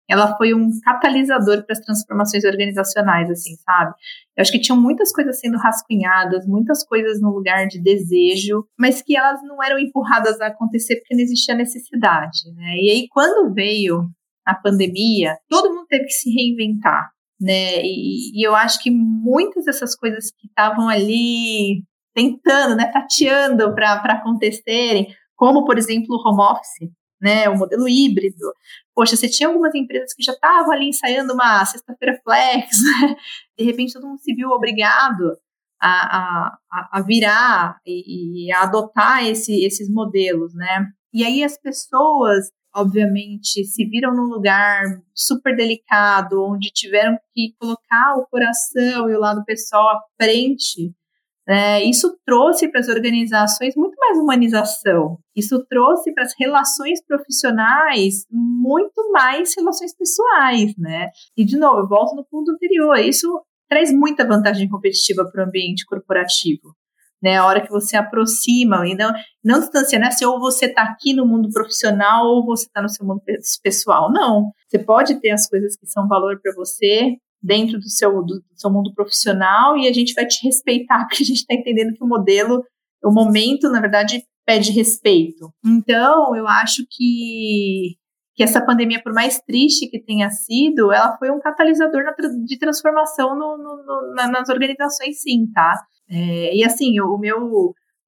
ela 0.10 0.36
foi 0.38 0.56
um 0.56 0.70
catalisador 0.84 1.64
para 1.64 1.74
as 1.74 1.80
transformações 1.80 2.44
organizacionais, 2.44 3.30
assim, 3.30 3.56
sabe? 3.58 3.94
Eu 4.36 4.42
acho 4.42 4.52
que 4.52 4.60
tinham 4.60 4.82
muitas 4.82 5.14
coisas 5.14 5.40
sendo 5.40 5.58
rascunhadas, 5.58 6.48
muitas 6.48 6.84
coisas 6.84 7.22
no 7.22 7.30
lugar 7.30 7.68
de 7.68 7.80
desejo, 7.80 8.66
mas 8.78 9.04
que 9.04 9.16
elas 9.16 9.42
não 9.44 9.64
eram 9.64 9.78
empurradas 9.78 10.42
a 10.42 10.48
acontecer 10.48 10.96
porque 10.96 11.16
não 11.16 11.22
existia 11.22 11.54
necessidade, 11.54 12.52
né? 12.56 12.76
E 12.78 12.90
aí, 12.90 13.08
quando 13.12 13.54
veio 13.54 14.10
a 14.46 14.56
pandemia, 14.56 15.38
todo 15.48 15.70
mundo 15.70 15.86
teve 15.88 16.06
que 16.06 16.14
se 16.14 16.32
reinventar, 16.32 17.12
né? 17.40 17.82
E, 17.84 18.40
e 18.40 18.46
eu 18.46 18.56
acho 18.56 18.82
que 18.82 18.90
muitas 18.90 19.66
dessas 19.66 19.96
coisas 19.96 20.32
que 20.32 20.48
estavam 20.48 20.90
ali 20.90 21.84
tentando, 22.16 22.76
né, 22.76 22.86
tateando 22.92 23.74
para 23.76 23.94
acontecerem, 23.94 25.08
como, 25.36 25.64
por 25.64 25.78
exemplo, 25.78 26.08
o 26.10 26.28
home 26.28 26.42
office, 26.42 26.92
né, 27.22 27.50
o 27.50 27.58
modelo 27.58 27.88
híbrido, 27.88 28.54
poxa, 28.96 29.16
você 29.16 29.28
tinha 29.28 29.50
algumas 29.50 29.74
empresas 29.76 30.14
que 30.14 30.24
já 30.24 30.34
estavam 30.34 30.72
ali 30.72 30.90
ensaiando 30.90 31.34
uma 31.34 31.66
sexta-feira 31.66 32.20
flex, 32.24 32.78
né? 33.02 33.16
de 33.58 33.66
repente 33.66 33.94
todo 33.94 34.08
mundo 34.08 34.20
se 34.20 34.34
viu 34.34 34.50
obrigado 34.50 35.38
a, 35.82 36.58
a, 36.72 37.00
a 37.00 37.02
virar 37.02 37.80
e, 37.86 38.48
e 38.48 38.52
a 38.52 38.64
adotar 38.64 39.26
esse, 39.26 39.64
esses 39.64 39.90
modelos, 39.90 40.54
né? 40.54 40.86
E 41.14 41.24
aí 41.24 41.44
as 41.44 41.58
pessoas, 41.58 42.52
obviamente, 42.76 43.64
se 43.64 43.86
viram 43.86 44.14
num 44.14 44.26
lugar 44.26 44.84
super 45.16 45.56
delicado, 45.56 46.44
onde 46.44 46.70
tiveram 46.70 47.18
que 47.34 47.56
colocar 47.60 48.18
o 48.18 48.28
coração 48.28 49.10
e 49.10 49.16
o 49.16 49.20
lado 49.20 49.44
pessoal 49.46 49.88
à 49.90 50.02
frente 50.22 50.94
é, 51.50 51.84
isso 51.84 52.16
trouxe 52.24 52.68
para 52.68 52.80
as 52.80 52.88
organizações 52.88 53.76
muito 53.76 53.96
mais 53.98 54.20
humanização. 54.20 55.18
Isso 55.36 55.66
trouxe 55.68 56.14
para 56.14 56.24
as 56.24 56.34
relações 56.40 57.04
profissionais 57.04 58.26
muito 58.32 59.12
mais 59.12 59.56
relações 59.58 59.96
pessoais, 59.98 60.76
né? 60.78 61.10
E, 61.36 61.44
de 61.44 61.58
novo, 61.58 61.80
eu 61.80 61.88
volto 61.88 62.16
no 62.16 62.24
ponto 62.24 62.52
anterior. 62.52 63.00
Isso 63.00 63.28
traz 63.68 63.92
muita 63.92 64.28
vantagem 64.28 64.70
competitiva 64.70 65.28
para 65.32 65.44
o 65.44 65.48
ambiente 65.48 65.86
corporativo. 65.86 66.76
Né, 67.22 67.36
a 67.36 67.46
hora 67.46 67.60
que 67.60 67.70
você 67.70 67.98
aproxima 67.98 68.88
e 68.88 68.96
não, 68.96 69.12
não 69.44 69.60
distancia, 69.60 70.00
né? 70.00 70.10
Se 70.12 70.26
ou 70.26 70.40
você 70.40 70.68
está 70.68 70.84
aqui 70.84 71.14
no 71.14 71.26
mundo 71.26 71.50
profissional 71.52 72.26
ou 72.26 72.46
você 72.46 72.66
está 72.66 72.82
no 72.82 72.88
seu 72.88 73.06
mundo 73.06 73.22
pessoal. 73.62 74.10
Não. 74.10 74.52
Você 74.70 74.80
pode 74.80 75.20
ter 75.20 75.32
as 75.32 75.50
coisas 75.50 75.76
que 75.76 75.86
são 75.86 76.08
valor 76.08 76.40
para 76.42 76.54
você, 76.54 77.18
dentro 77.42 77.80
do 77.80 77.90
seu, 77.90 78.24
do, 78.24 78.44
seu 78.56 78.70
mundo 78.70 78.94
profissional 78.94 79.78
e 79.78 79.88
a 79.88 79.94
gente 79.94 80.14
vai 80.14 80.26
te 80.26 80.46
respeitar, 80.46 81.06
porque 81.08 81.24
a 81.24 81.26
gente 81.26 81.40
está 81.40 81.54
entendendo 81.54 81.94
que 81.94 82.04
o 82.04 82.08
modelo, 82.08 82.64
o 83.04 83.12
momento, 83.12 83.70
na 83.70 83.80
verdade, 83.80 84.24
pede 84.46 84.72
respeito. 84.72 85.52
Então, 85.66 86.36
eu 86.36 86.48
acho 86.48 86.84
que, 86.90 87.96
que 88.36 88.44
essa 88.44 88.66
pandemia, 88.66 89.02
por 89.02 89.14
mais 89.14 89.40
triste 89.42 89.88
que 89.88 90.04
tenha 90.04 90.30
sido, 90.30 90.92
ela 90.92 91.18
foi 91.18 91.30
um 91.30 91.40
catalisador 91.40 92.04
na, 92.04 92.14
de 92.44 92.58
transformação 92.58 93.36
no, 93.38 93.58
no, 93.58 93.84
no, 93.86 94.14
na, 94.16 94.28
nas 94.28 94.50
organizações, 94.50 95.22
sim, 95.22 95.52
tá? 95.54 95.74
É, 96.10 96.56
e 96.56 96.64
assim, 96.64 97.00
o 97.00 97.18
meu, 97.18 97.38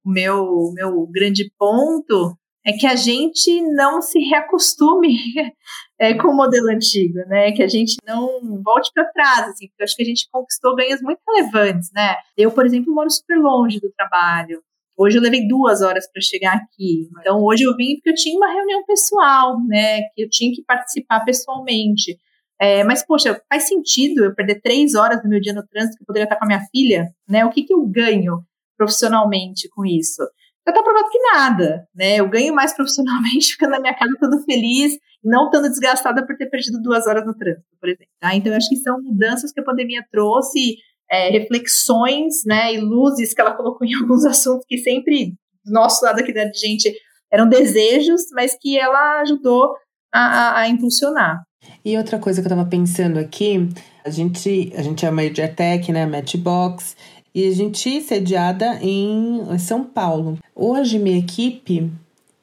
o 0.04 0.10
meu, 0.10 0.42
o 0.42 0.72
meu 0.74 1.06
grande 1.06 1.50
ponto 1.56 2.36
é 2.64 2.72
que 2.72 2.86
a 2.86 2.94
gente 2.94 3.60
não 3.72 4.00
se 4.00 4.18
reacostume 4.20 5.18
é, 5.98 6.14
com 6.14 6.28
o 6.28 6.36
modelo 6.36 6.68
antigo, 6.70 7.18
né? 7.26 7.52
Que 7.52 7.62
a 7.62 7.68
gente 7.68 7.96
não 8.06 8.62
volte 8.62 8.90
para 8.94 9.10
trás, 9.12 9.48
assim, 9.48 9.68
porque 9.68 9.82
eu 9.82 9.84
acho 9.84 9.96
que 9.96 10.02
a 10.02 10.06
gente 10.06 10.28
conquistou 10.30 10.76
ganhos 10.76 11.02
muito 11.02 11.20
relevantes, 11.28 11.90
né? 11.92 12.16
Eu, 12.36 12.50
por 12.50 12.64
exemplo, 12.64 12.94
moro 12.94 13.10
super 13.10 13.36
longe 13.36 13.80
do 13.80 13.92
trabalho. 13.92 14.62
Hoje 14.96 15.18
eu 15.18 15.22
levei 15.22 15.48
duas 15.48 15.82
horas 15.82 16.10
para 16.10 16.22
chegar 16.22 16.54
aqui. 16.54 17.08
Então 17.20 17.42
hoje 17.42 17.64
eu 17.64 17.74
vim 17.74 17.96
porque 17.96 18.10
eu 18.10 18.14
tinha 18.14 18.36
uma 18.36 18.52
reunião 18.52 18.84
pessoal, 18.84 19.58
né? 19.66 20.02
Que 20.14 20.22
eu 20.24 20.28
tinha 20.30 20.54
que 20.54 20.62
participar 20.62 21.24
pessoalmente. 21.24 22.16
É, 22.60 22.84
mas, 22.84 23.04
poxa, 23.04 23.42
faz 23.48 23.66
sentido 23.66 24.24
eu 24.24 24.34
perder 24.36 24.60
três 24.60 24.94
horas 24.94 25.20
do 25.20 25.28
meu 25.28 25.40
dia 25.40 25.52
no 25.52 25.66
trânsito 25.66 25.96
que 25.96 26.02
eu 26.04 26.06
poderia 26.06 26.24
estar 26.24 26.36
com 26.36 26.44
a 26.44 26.46
minha 26.46 26.64
filha, 26.70 27.08
né? 27.28 27.44
O 27.44 27.50
que, 27.50 27.64
que 27.64 27.74
eu 27.74 27.84
ganho 27.86 28.38
profissionalmente 28.76 29.68
com 29.70 29.84
isso? 29.84 30.22
Já 30.66 30.72
tá 30.72 30.82
provado 30.82 31.10
que 31.10 31.18
nada, 31.18 31.86
né? 31.94 32.16
Eu 32.16 32.28
ganho 32.28 32.54
mais 32.54 32.72
profissionalmente 32.76 33.52
ficando 33.52 33.70
na 33.70 33.80
minha 33.80 33.94
casa 33.94 34.12
estando 34.12 34.42
feliz 34.44 34.98
não 35.24 35.46
estando 35.46 35.68
desgastada 35.68 36.26
por 36.26 36.36
ter 36.36 36.46
perdido 36.46 36.82
duas 36.82 37.06
horas 37.06 37.24
no 37.24 37.34
trânsito, 37.34 37.64
por 37.80 37.88
exemplo. 37.88 38.12
Tá? 38.20 38.34
Então, 38.34 38.52
eu 38.52 38.56
acho 38.56 38.68
que 38.68 38.76
são 38.76 39.00
mudanças 39.00 39.52
que 39.52 39.60
a 39.60 39.64
pandemia 39.64 40.04
trouxe, 40.10 40.76
é, 41.10 41.30
reflexões, 41.30 42.44
né, 42.44 42.74
e 42.74 42.80
luzes 42.80 43.32
que 43.32 43.40
ela 43.40 43.54
colocou 43.54 43.86
em 43.86 43.94
alguns 44.00 44.24
assuntos 44.24 44.64
que 44.66 44.78
sempre, 44.78 45.34
do 45.64 45.72
nosso 45.72 46.04
lado 46.04 46.20
aqui 46.20 46.32
da 46.32 46.50
gente, 46.52 46.92
eram 47.30 47.48
desejos, 47.48 48.22
mas 48.32 48.56
que 48.60 48.78
ela 48.78 49.20
ajudou 49.20 49.74
a, 50.12 50.20
a, 50.20 50.58
a 50.60 50.68
impulsionar. 50.68 51.42
E 51.84 51.96
outra 51.96 52.18
coisa 52.18 52.42
que 52.42 52.48
eu 52.48 52.52
estava 52.52 52.68
pensando 52.68 53.18
aqui, 53.18 53.68
a 54.04 54.10
gente, 54.10 54.72
a 54.76 54.82
gente 54.82 55.06
é 55.06 55.10
uma 55.10 55.22
EdTech, 55.22 55.92
né, 55.92 56.04
Matchbox, 56.04 56.96
e 57.34 57.46
a 57.46 57.50
gente 57.52 58.00
sediada 58.00 58.78
em 58.82 59.58
São 59.58 59.84
Paulo. 59.84 60.38
Hoje 60.54 60.98
minha 60.98 61.18
equipe 61.18 61.90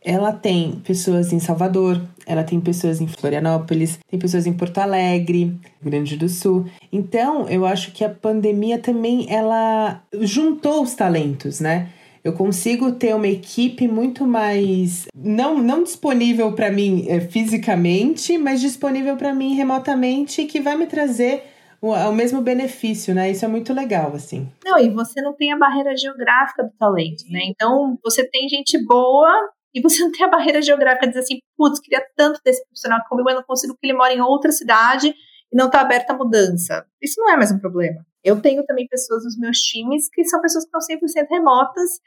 ela 0.02 0.32
tem 0.32 0.82
pessoas 0.84 1.34
em 1.34 1.40
Salvador, 1.40 2.02
ela 2.26 2.44
tem 2.44 2.60
pessoas 2.60 3.02
em 3.02 3.08
Florianópolis, 3.08 4.00
tem 4.10 4.20
pessoas 4.20 4.48
em 4.48 4.54
Porto 4.54 4.78
Alegre, 4.78 5.60
Grande 5.82 6.16
do 6.16 6.30
Sul. 6.30 6.66
Então, 6.92 7.50
eu 7.50 7.66
acho 7.66 7.92
que 7.92 8.04
a 8.04 8.10
pandemia 8.10 8.80
também 8.80 9.26
ela 9.30 10.02
juntou 10.22 10.84
os 10.84 10.94
talentos, 10.94 11.60
né? 11.60 11.90
Eu 12.24 12.34
consigo 12.34 12.92
ter 12.92 13.16
uma 13.16 13.28
equipe 13.28 13.88
muito 13.88 14.28
mais 14.28 15.08
não 15.16 15.58
não 15.58 15.84
disponível 15.84 16.52
para 16.52 16.70
mim 16.70 17.06
é, 17.08 17.22
fisicamente, 17.22 18.38
mas 18.38 18.60
disponível 18.60 19.16
para 19.16 19.34
mim 19.34 19.56
remotamente 19.56 20.46
que 20.46 20.60
vai 20.60 20.78
me 20.78 20.86
trazer 20.86 21.44
o, 21.82 21.92
o 21.92 22.12
mesmo 22.14 22.42
benefício, 22.42 23.14
né? 23.14 23.32
Isso 23.32 23.46
é 23.46 23.48
muito 23.48 23.74
legal, 23.74 24.14
assim. 24.14 24.52
Não, 24.64 24.78
e 24.80 24.90
você 24.90 25.22
não 25.22 25.34
tem 25.34 25.52
a 25.52 25.58
barreira 25.58 25.96
geográfica 25.96 26.64
do 26.64 26.72
talento, 26.78 27.24
né? 27.30 27.42
Então, 27.46 27.98
você 28.04 28.28
tem 28.28 28.50
gente 28.50 28.78
boa 28.86 29.32
e 29.74 29.82
você 29.82 30.02
não 30.04 30.12
tem 30.12 30.26
a 30.26 30.30
barreira 30.30 30.62
geográfica 30.62 31.06
de 31.06 31.14
dizer 31.14 31.24
assim, 31.24 31.40
putz, 31.58 31.80
queria 31.80 32.06
tanto 32.16 32.40
desse 32.44 32.64
profissional 32.66 33.00
comigo, 33.08 33.26
mas 33.26 33.36
não 33.36 33.44
consigo 33.44 33.74
que 33.74 33.86
ele 33.86 33.98
mora 33.98 34.14
em 34.14 34.22
outra 34.22 34.52
cidade 34.52 35.14
e 35.52 35.56
não 35.56 35.68
está 35.68 35.82
aberta 35.82 36.14
a 36.14 36.18
mudança. 36.18 36.86
Isso 37.02 37.20
não 37.20 37.32
é 37.32 37.38
mais 37.38 37.52
um 37.52 37.60
problema. 37.60 38.06
Eu 38.24 38.42
tenho 38.42 38.64
também 38.66 38.88
pessoas 38.88 39.24
nos 39.24 39.38
meus 39.38 39.58
times 39.60 40.10
que 40.10 40.26
são 40.26 40.42
pessoas 40.42 40.66
que 40.66 40.78
estão 40.78 41.24
100% 41.24 41.28
remotas 41.30 42.00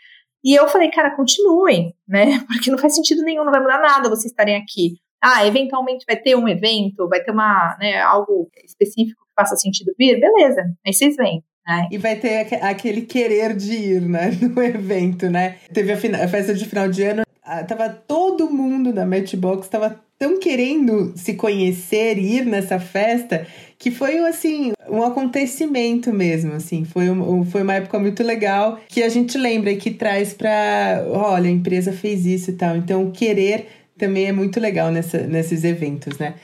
e 0.44 0.54
eu 0.58 0.68
falei, 0.68 0.90
cara, 0.90 1.14
continuem, 1.14 1.94
né? 2.06 2.40
Porque 2.46 2.70
não 2.70 2.78
faz 2.78 2.94
sentido 2.94 3.22
nenhum, 3.22 3.44
não 3.44 3.52
vai 3.52 3.60
mudar 3.60 3.80
nada 3.80 4.08
vocês 4.08 4.32
estarem 4.32 4.56
aqui. 4.56 4.96
Ah, 5.22 5.46
eventualmente 5.46 6.04
vai 6.06 6.16
ter 6.16 6.34
um 6.34 6.48
evento, 6.48 7.08
vai 7.08 7.22
ter 7.22 7.30
uma, 7.30 7.76
né, 7.78 8.00
algo 8.00 8.50
específico 8.64 9.21
faça 9.34 9.56
sentido 9.56 9.92
vir, 9.98 10.18
beleza, 10.20 10.62
aí 10.86 10.92
vocês 10.92 11.16
vêm. 11.16 11.42
Né? 11.66 11.88
E 11.92 11.98
vai 11.98 12.16
ter 12.16 12.54
aquele 12.60 13.02
querer 13.02 13.54
de 13.54 13.72
ir, 13.72 14.02
né, 14.02 14.30
no 14.42 14.62
evento, 14.62 15.30
né? 15.30 15.56
Teve 15.72 15.92
a, 15.92 16.24
a 16.24 16.28
festa 16.28 16.52
de 16.52 16.64
final 16.64 16.88
de 16.88 17.04
ano, 17.04 17.22
tava 17.68 17.88
todo 17.88 18.50
mundo 18.50 18.92
da 18.92 19.06
Matchbox, 19.06 19.68
tava 19.68 20.00
tão 20.22 20.38
querendo 20.38 21.12
se 21.16 21.34
conhecer 21.34 22.16
e 22.16 22.36
ir 22.36 22.46
nessa 22.46 22.78
festa 22.78 23.44
que 23.76 23.90
foi 23.90 24.20
assim 24.20 24.72
um 24.88 25.02
acontecimento 25.02 26.12
mesmo 26.12 26.52
assim 26.52 26.84
foi, 26.84 27.10
um, 27.10 27.44
foi 27.44 27.62
uma 27.62 27.74
época 27.74 27.98
muito 27.98 28.22
legal 28.22 28.78
que 28.88 29.02
a 29.02 29.08
gente 29.08 29.36
lembra 29.36 29.72
e 29.72 29.76
que 29.76 29.90
traz 29.90 30.32
para 30.32 31.04
olha 31.08 31.48
a 31.48 31.52
empresa 31.52 31.92
fez 31.92 32.24
isso 32.24 32.50
e 32.50 32.52
tal 32.52 32.76
então 32.76 33.10
querer 33.10 33.66
também 33.98 34.26
é 34.26 34.32
muito 34.32 34.60
legal 34.60 34.92
nessa, 34.92 35.18
nesses 35.26 35.64
eventos 35.64 36.16
né 36.18 36.34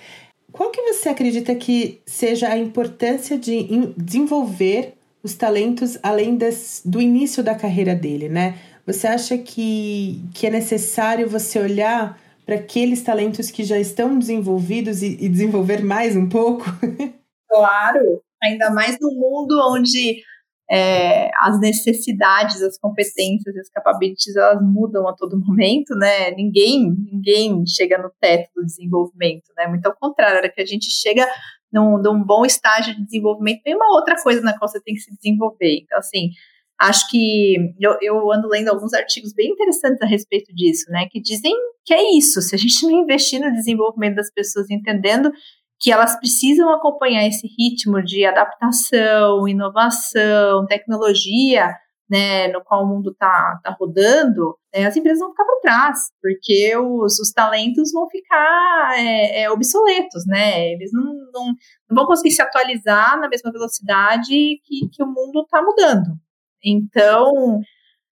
qual 0.59 0.71
que 0.71 0.83
você 0.83 1.09
acredita 1.09 1.55
que 1.55 2.00
seja 2.05 2.49
a 2.49 2.59
importância 2.59 3.38
de 3.38 3.93
desenvolver 3.97 4.95
os 5.23 5.35
talentos 5.35 5.97
além 6.03 6.37
do 6.85 7.00
início 7.00 7.43
da 7.43 7.55
carreira 7.55 7.95
dele 7.95 8.29
né 8.29 8.59
você 8.85 9.07
acha 9.07 9.38
que, 9.38 10.21
que 10.35 10.47
é 10.47 10.50
necessário 10.50 11.29
você 11.29 11.59
olhar 11.61 12.19
para 12.47 12.55
aqueles 12.55 13.03
talentos 13.03 13.50
que 13.50 13.62
já 13.62 13.79
estão 13.79 14.19
desenvolvidos 14.19 15.03
e, 15.03 15.19
e 15.21 15.29
desenvolver 15.29 15.85
mais 15.85 16.17
um 16.17 16.29
pouco? 16.29 16.65
Claro, 17.50 18.23
ainda 18.43 18.71
mais 18.71 18.99
no 19.00 19.11
mundo 19.11 19.59
onde 19.73 20.23
é, 20.71 21.31
as 21.43 21.59
necessidades, 21.61 22.63
as 22.63 22.79
competências 22.79 23.57
as 23.57 23.71
capabilities 23.71 24.37
elas 24.37 24.61
mudam 24.63 25.09
a 25.09 25.15
todo 25.15 25.41
momento, 25.41 25.95
né? 25.95 26.31
Ninguém, 26.33 26.95
ninguém 27.11 27.65
chega 27.67 27.97
no 27.97 28.11
teto 28.21 28.51
do 28.55 28.65
desenvolvimento, 28.65 29.51
né? 29.57 29.67
Muito 29.67 29.87
ao 29.87 29.97
contrário, 29.97 30.37
a 30.37 30.39
hora 30.41 30.53
que 30.53 30.61
a 30.61 30.67
gente 30.67 30.91
chega 30.91 31.27
num, 31.73 31.99
num 31.99 32.23
bom 32.23 32.45
estágio 32.45 32.95
de 32.95 33.05
desenvolvimento, 33.05 33.63
tem 33.63 33.75
uma 33.75 33.95
outra 33.95 34.17
coisa 34.23 34.41
na 34.43 34.59
qual 34.59 34.69
você 34.69 34.81
tem 34.81 34.95
que 34.95 35.01
se 35.01 35.15
desenvolver. 35.17 35.81
Então, 35.83 35.99
assim, 35.99 36.31
acho 36.79 37.09
que 37.11 37.75
eu, 37.81 37.97
eu 38.01 38.33
ando 38.33 38.49
lendo 38.49 38.69
alguns 38.69 38.93
artigos 38.93 39.33
bem 39.33 39.51
interessantes 39.51 40.01
a 40.03 40.07
respeito 40.07 40.55
disso, 40.55 40.91
né? 40.91 41.07
Que 41.11 41.21
dizem 41.21 41.55
que 41.85 41.95
é 41.95 42.17
isso, 42.17 42.43
se 42.43 42.55
a 42.55 42.59
gente 42.59 42.87
não 42.87 43.03
investir 43.03 43.41
no 43.41 43.51
desenvolvimento 43.53 44.17
das 44.17 44.31
pessoas, 44.31 44.71
entendendo 44.71 45.33
que 45.81 45.93
elas 45.93 46.19
precisam 46.19 46.73
acompanhar 46.73 47.27
esse 47.27 47.47
ritmo 47.59 48.03
de 48.03 48.25
adaptação, 48.25 49.47
inovação, 49.47 50.67
tecnologia, 50.67 51.73
né, 52.11 52.49
no 52.49 52.65
qual 52.65 52.85
o 52.85 52.87
mundo 52.87 53.11
está 53.11 53.61
tá 53.63 53.77
rodando, 53.79 54.57
né, 54.75 54.87
as 54.87 54.97
empresas 54.97 55.21
vão 55.21 55.31
ficar 55.31 55.45
para 55.45 55.61
trás, 55.61 55.99
porque 56.21 56.77
os, 56.77 57.19
os 57.21 57.31
talentos 57.33 57.93
vão 57.93 58.09
ficar 58.09 58.95
é, 58.97 59.43
é, 59.43 59.51
obsoletos, 59.51 60.27
né? 60.27 60.73
Eles 60.73 60.91
não, 60.93 61.05
não, 61.33 61.47
não, 61.89 61.97
vão 61.97 62.07
conseguir 62.07 62.31
se 62.31 62.41
atualizar 62.41 63.21
na 63.21 63.29
mesma 63.29 63.53
velocidade 63.53 64.27
que, 64.65 64.89
que 64.91 65.03
o 65.03 65.07
mundo 65.07 65.43
está 65.43 65.61
mudando. 65.63 66.17
Então, 66.65 67.61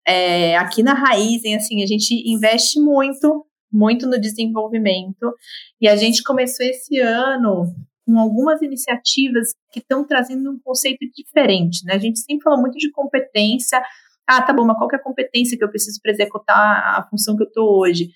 é, 0.07 0.57
aqui 0.59 0.83
na 0.83 0.93
Raizen, 0.93 1.57
assim, 1.57 1.83
a 1.83 1.87
gente 1.87 2.15
investe 2.31 2.79
muito 2.79 3.47
muito 3.77 4.07
no 4.07 4.19
desenvolvimento. 4.19 5.35
E 5.81 5.87
a 5.87 5.97
gente 5.97 6.23
começou 6.23 6.65
esse 6.65 6.99
ano 6.99 7.67
com 8.07 8.19
algumas 8.19 8.63
iniciativas 8.63 9.49
que 9.73 9.81
estão 9.81 10.07
trazendo 10.07 10.51
um 10.51 10.59
conceito 10.61 11.05
diferente, 11.15 11.85
né? 11.85 11.95
A 11.95 11.99
gente 11.99 12.21
sempre 12.21 12.45
fala 12.45 12.57
muito 12.57 12.79
de 12.79 12.91
competência. 12.91 13.83
Ah, 14.27 14.41
tá 14.41 14.53
bom, 14.53 14.65
mas 14.65 14.77
qual 14.79 14.89
é 14.93 14.97
a 14.97 15.03
competência 15.03 15.59
que 15.59 15.65
eu 15.65 15.69
preciso 15.69 16.01
para 16.01 16.13
executar 16.13 16.99
a 16.99 17.07
função 17.11 17.37
que 17.37 17.43
eu 17.43 17.49
estou 17.49 17.79
hoje? 17.79 18.11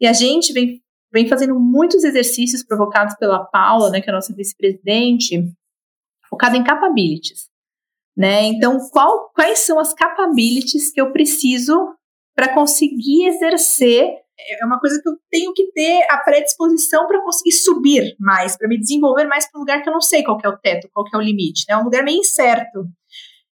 E 0.00 0.06
a 0.06 0.12
gente 0.12 0.52
vem, 0.52 0.80
vem 1.12 1.26
fazendo 1.26 1.58
muitos 1.58 2.04
exercícios 2.04 2.62
provocados 2.64 3.16
pela 3.16 3.44
Paula, 3.44 3.90
né, 3.90 4.00
que 4.00 4.08
é 4.08 4.12
a 4.12 4.16
nossa 4.16 4.34
vice-presidente, 4.34 5.52
focado 6.28 6.56
em 6.56 6.64
capabilities. 6.64 7.48
Né? 8.16 8.44
Então, 8.44 8.78
qual, 8.90 9.30
quais 9.34 9.60
são 9.60 9.78
as 9.78 9.92
capabilities 9.92 10.90
que 10.90 11.00
eu 11.00 11.12
preciso 11.12 11.94
para 12.34 12.54
conseguir 12.54 13.26
exercer 13.26 14.25
é 14.38 14.64
uma 14.64 14.78
coisa 14.78 15.00
que 15.00 15.08
eu 15.08 15.14
tenho 15.30 15.52
que 15.52 15.72
ter 15.72 16.06
a 16.10 16.18
predisposição 16.18 17.06
para 17.06 17.22
conseguir 17.22 17.52
subir 17.52 18.16
mais, 18.18 18.56
para 18.56 18.68
me 18.68 18.78
desenvolver 18.78 19.24
mais 19.24 19.50
para 19.50 19.58
um 19.58 19.62
lugar 19.62 19.82
que 19.82 19.88
eu 19.88 19.92
não 19.92 20.00
sei 20.00 20.22
qual 20.22 20.38
é 20.44 20.48
o 20.48 20.58
teto, 20.58 20.88
qual 20.92 21.06
é 21.12 21.16
o 21.16 21.20
limite, 21.20 21.64
né? 21.68 21.74
É 21.74 21.78
um 21.78 21.84
lugar 21.84 22.04
meio 22.04 22.18
incerto. 22.18 22.86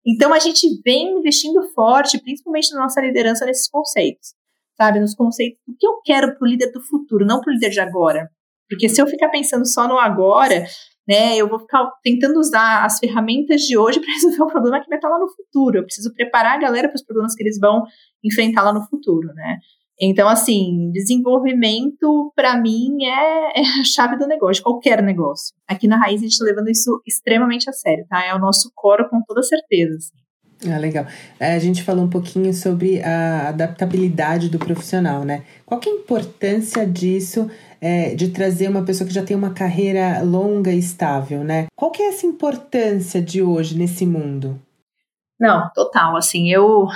Então 0.05 0.33
a 0.33 0.39
gente 0.39 0.67
vem 0.83 1.17
investindo 1.17 1.63
forte, 1.73 2.21
principalmente 2.21 2.73
na 2.73 2.81
nossa 2.81 2.99
liderança 2.99 3.45
nesses 3.45 3.69
conceitos, 3.69 4.33
sabe? 4.77 4.99
Nos 4.99 5.15
conceitos 5.15 5.59
do 5.65 5.75
que 5.77 5.87
eu 5.87 6.01
quero 6.03 6.35
para 6.35 6.45
o 6.45 6.49
líder 6.49 6.71
do 6.71 6.81
futuro, 6.81 7.25
não 7.25 7.39
para 7.39 7.51
o 7.51 7.53
líder 7.53 7.69
de 7.69 7.79
agora. 7.79 8.29
Porque 8.69 8.89
se 8.89 9.01
eu 9.01 9.07
ficar 9.07 9.29
pensando 9.29 9.65
só 9.65 9.87
no 9.87 9.97
agora, 9.97 10.65
né, 11.07 11.37
eu 11.37 11.47
vou 11.47 11.59
ficar 11.59 11.89
tentando 12.03 12.39
usar 12.39 12.85
as 12.85 12.99
ferramentas 12.99 13.61
de 13.61 13.77
hoje 13.77 13.99
para 14.01 14.13
resolver 14.13 14.43
o 14.43 14.47
problema 14.47 14.81
que 14.81 14.89
vai 14.89 14.97
estar 14.97 15.09
lá 15.09 15.19
no 15.19 15.29
futuro. 15.29 15.77
Eu 15.77 15.83
preciso 15.83 16.13
preparar 16.13 16.57
a 16.57 16.59
galera 16.59 16.89
para 16.89 16.95
os 16.95 17.03
problemas 17.03 17.33
que 17.35 17.43
eles 17.43 17.57
vão 17.57 17.83
enfrentar 18.23 18.63
lá 18.63 18.73
no 18.73 18.85
futuro, 18.87 19.33
né? 19.33 19.59
Então, 20.05 20.27
assim, 20.27 20.91
desenvolvimento, 20.91 22.33
para 22.35 22.57
mim, 22.57 23.05
é, 23.05 23.61
é, 23.61 23.61
a 23.79 23.83
chave 23.85 24.17
do 24.17 24.27
negócio, 24.27 24.61
qualquer 24.61 25.01
negócio. 25.01 25.55
Aqui 25.65 25.87
na 25.87 25.97
Raiz, 25.97 26.19
a 26.19 26.23
gente 26.23 26.33
está 26.33 26.43
levando 26.43 26.69
isso 26.69 27.01
extremamente 27.07 27.69
a 27.69 27.73
sério, 27.73 28.05
tá? 28.09 28.21
É 28.25 28.35
o 28.35 28.39
nosso 28.39 28.69
coro 28.75 29.07
com 29.09 29.21
toda 29.25 29.41
certeza. 29.41 29.95
Assim. 29.95 30.69
Ah, 30.69 30.77
legal. 30.77 31.05
É, 31.39 31.55
a 31.55 31.59
gente 31.59 31.83
falou 31.83 32.03
um 32.03 32.09
pouquinho 32.09 32.53
sobre 32.53 33.01
a 33.01 33.47
adaptabilidade 33.47 34.49
do 34.49 34.59
profissional, 34.59 35.23
né? 35.23 35.45
Qual 35.65 35.79
que 35.79 35.87
é 35.87 35.93
a 35.93 35.95
importância 35.95 36.85
disso, 36.85 37.49
é, 37.79 38.13
de 38.13 38.29
trazer 38.29 38.67
uma 38.67 38.83
pessoa 38.83 39.07
que 39.07 39.13
já 39.13 39.23
tem 39.23 39.37
uma 39.37 39.53
carreira 39.53 40.21
longa 40.21 40.71
e 40.71 40.79
estável, 40.79 41.45
né? 41.45 41.67
Qual 41.75 41.91
que 41.91 42.01
é 42.01 42.09
essa 42.09 42.25
importância 42.25 43.21
de 43.21 43.41
hoje 43.41 43.77
nesse 43.77 44.05
mundo? 44.05 44.59
Não, 45.39 45.69
total. 45.73 46.17
Assim, 46.17 46.51
eu 46.51 46.87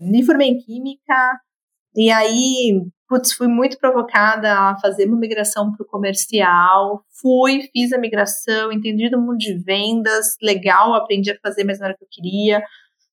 me 0.00 0.24
formei 0.24 0.48
em 0.48 0.58
Química, 0.58 1.40
e 1.96 2.10
aí, 2.10 2.82
putz, 3.08 3.32
fui 3.32 3.46
muito 3.46 3.78
provocada 3.78 4.52
a 4.52 4.78
fazer 4.80 5.06
uma 5.06 5.18
migração 5.18 5.72
para 5.72 5.84
o 5.84 5.88
comercial. 5.88 7.04
Fui, 7.20 7.68
fiz 7.72 7.92
a 7.92 7.98
migração, 7.98 8.72
entendi 8.72 9.08
do 9.08 9.20
mundo 9.20 9.38
de 9.38 9.54
vendas, 9.54 10.36
legal, 10.42 10.94
aprendi 10.94 11.30
a 11.30 11.38
fazer, 11.40 11.64
mas 11.64 11.78
não 11.78 11.86
era 11.86 11.94
o 11.94 11.98
que 11.98 12.04
eu 12.04 12.08
queria. 12.10 12.62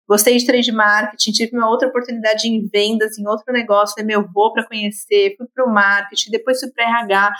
Gostei 0.08 0.38
de 0.38 0.46
trade 0.46 0.72
marketing, 0.72 1.32
tive 1.32 1.56
uma 1.56 1.70
outra 1.70 1.88
oportunidade 1.88 2.48
em 2.48 2.68
vendas, 2.68 3.20
em 3.20 3.28
outro 3.28 3.54
negócio, 3.54 3.94
falei, 3.94 4.08
meu, 4.08 4.28
vou 4.34 4.52
para 4.54 4.66
conhecer, 4.66 5.36
fui 5.38 5.46
para 5.54 5.66
o 5.66 5.72
marketing, 5.72 6.32
depois 6.32 6.60
fui 6.60 6.72
para 6.72 6.86
RH. 6.86 7.32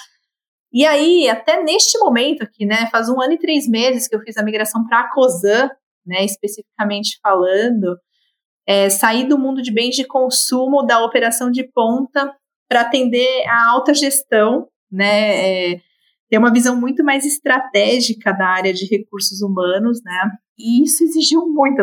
E 0.72 0.86
aí, 0.86 1.28
até 1.30 1.64
neste 1.64 1.98
momento 1.98 2.44
aqui, 2.44 2.66
né, 2.66 2.88
faz 2.92 3.10
um 3.10 3.20
ano 3.20 3.34
e 3.34 3.40
três 3.40 3.68
meses 3.68 4.08
que 4.08 4.16
eu 4.16 4.22
fiz 4.22 4.38
a 4.38 4.44
migração 4.44 4.86
para 4.86 5.00
a 5.00 5.12
COSAN, 5.12 5.70
né, 6.06 6.24
especificamente 6.24 7.18
falando, 7.24 7.98
é, 8.70 8.88
sair 8.88 9.28
do 9.28 9.36
mundo 9.36 9.64
de 9.64 9.74
bens 9.74 9.96
de 9.96 10.06
consumo, 10.06 10.86
da 10.86 11.04
operação 11.04 11.50
de 11.50 11.64
ponta, 11.64 12.32
para 12.70 12.82
atender 12.82 13.44
a 13.48 13.68
alta 13.72 13.96
gestão, 13.96 14.68
né? 14.92 15.72
É, 15.74 15.82
ter 16.30 16.38
uma 16.38 16.54
visão 16.54 16.80
muito 16.80 17.04
mais 17.04 17.26
estratégica 17.26 18.32
da 18.32 18.46
área 18.46 18.72
de 18.72 18.86
recursos 18.86 19.42
humanos, 19.42 20.04
né? 20.04 20.32
E 20.56 20.84
isso 20.84 21.04
exigiu 21.04 21.48
muita 21.48 21.82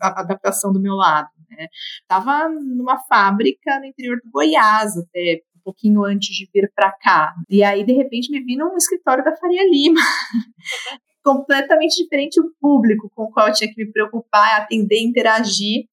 adaptação 0.00 0.72
do 0.72 0.80
meu 0.80 0.94
lado. 0.94 1.30
Né? 1.50 1.66
Tava 2.06 2.48
numa 2.48 2.96
fábrica 3.08 3.80
no 3.80 3.86
interior 3.86 4.20
do 4.22 4.30
Goiás, 4.30 4.96
até 4.96 5.40
um 5.56 5.60
pouquinho 5.64 6.04
antes 6.04 6.28
de 6.28 6.48
vir 6.54 6.70
para 6.76 6.92
cá. 6.92 7.34
E 7.48 7.64
aí, 7.64 7.82
de 7.82 7.92
repente, 7.92 8.30
me 8.30 8.38
vi 8.38 8.56
num 8.56 8.76
escritório 8.76 9.24
da 9.24 9.34
Faria 9.34 9.68
Lima. 9.68 10.00
completamente 11.22 12.02
diferente 12.02 12.40
o 12.40 12.50
público 12.60 13.10
com 13.14 13.24
o 13.24 13.30
qual 13.30 13.48
eu 13.48 13.52
tinha 13.52 13.70
que 13.72 13.84
me 13.84 13.92
preocupar, 13.92 14.62
atender, 14.62 15.00
interagir, 15.00 15.84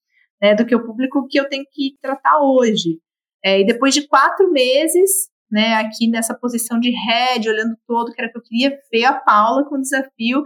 né, 0.42 0.56
do 0.56 0.66
que 0.66 0.76
o 0.76 0.86
público 0.86 1.28
que 1.28 1.40
eu 1.40 1.48
tenho 1.48 1.66
que 1.72 1.96
tratar 2.02 2.40
hoje. 2.40 3.00
É, 3.44 3.62
e 3.62 3.66
depois 3.66 3.94
de 3.94 4.08
quatro 4.08 4.52
meses, 4.52 5.30
né, 5.52 5.76
aqui 5.76 6.10
nessa 6.10 6.34
posição 6.34 6.80
de 6.80 6.92
head, 6.92 7.50
olhando 7.50 7.76
todo, 7.88 8.12
que 8.12 8.22
era 8.22 8.32
que 8.32 8.38
eu 8.38 8.42
queria 8.42 8.78
ver 8.92 9.06
a 9.06 9.14
Paula 9.14 9.66
com 9.68 9.76
o 9.76 9.82
desafio 9.82 10.44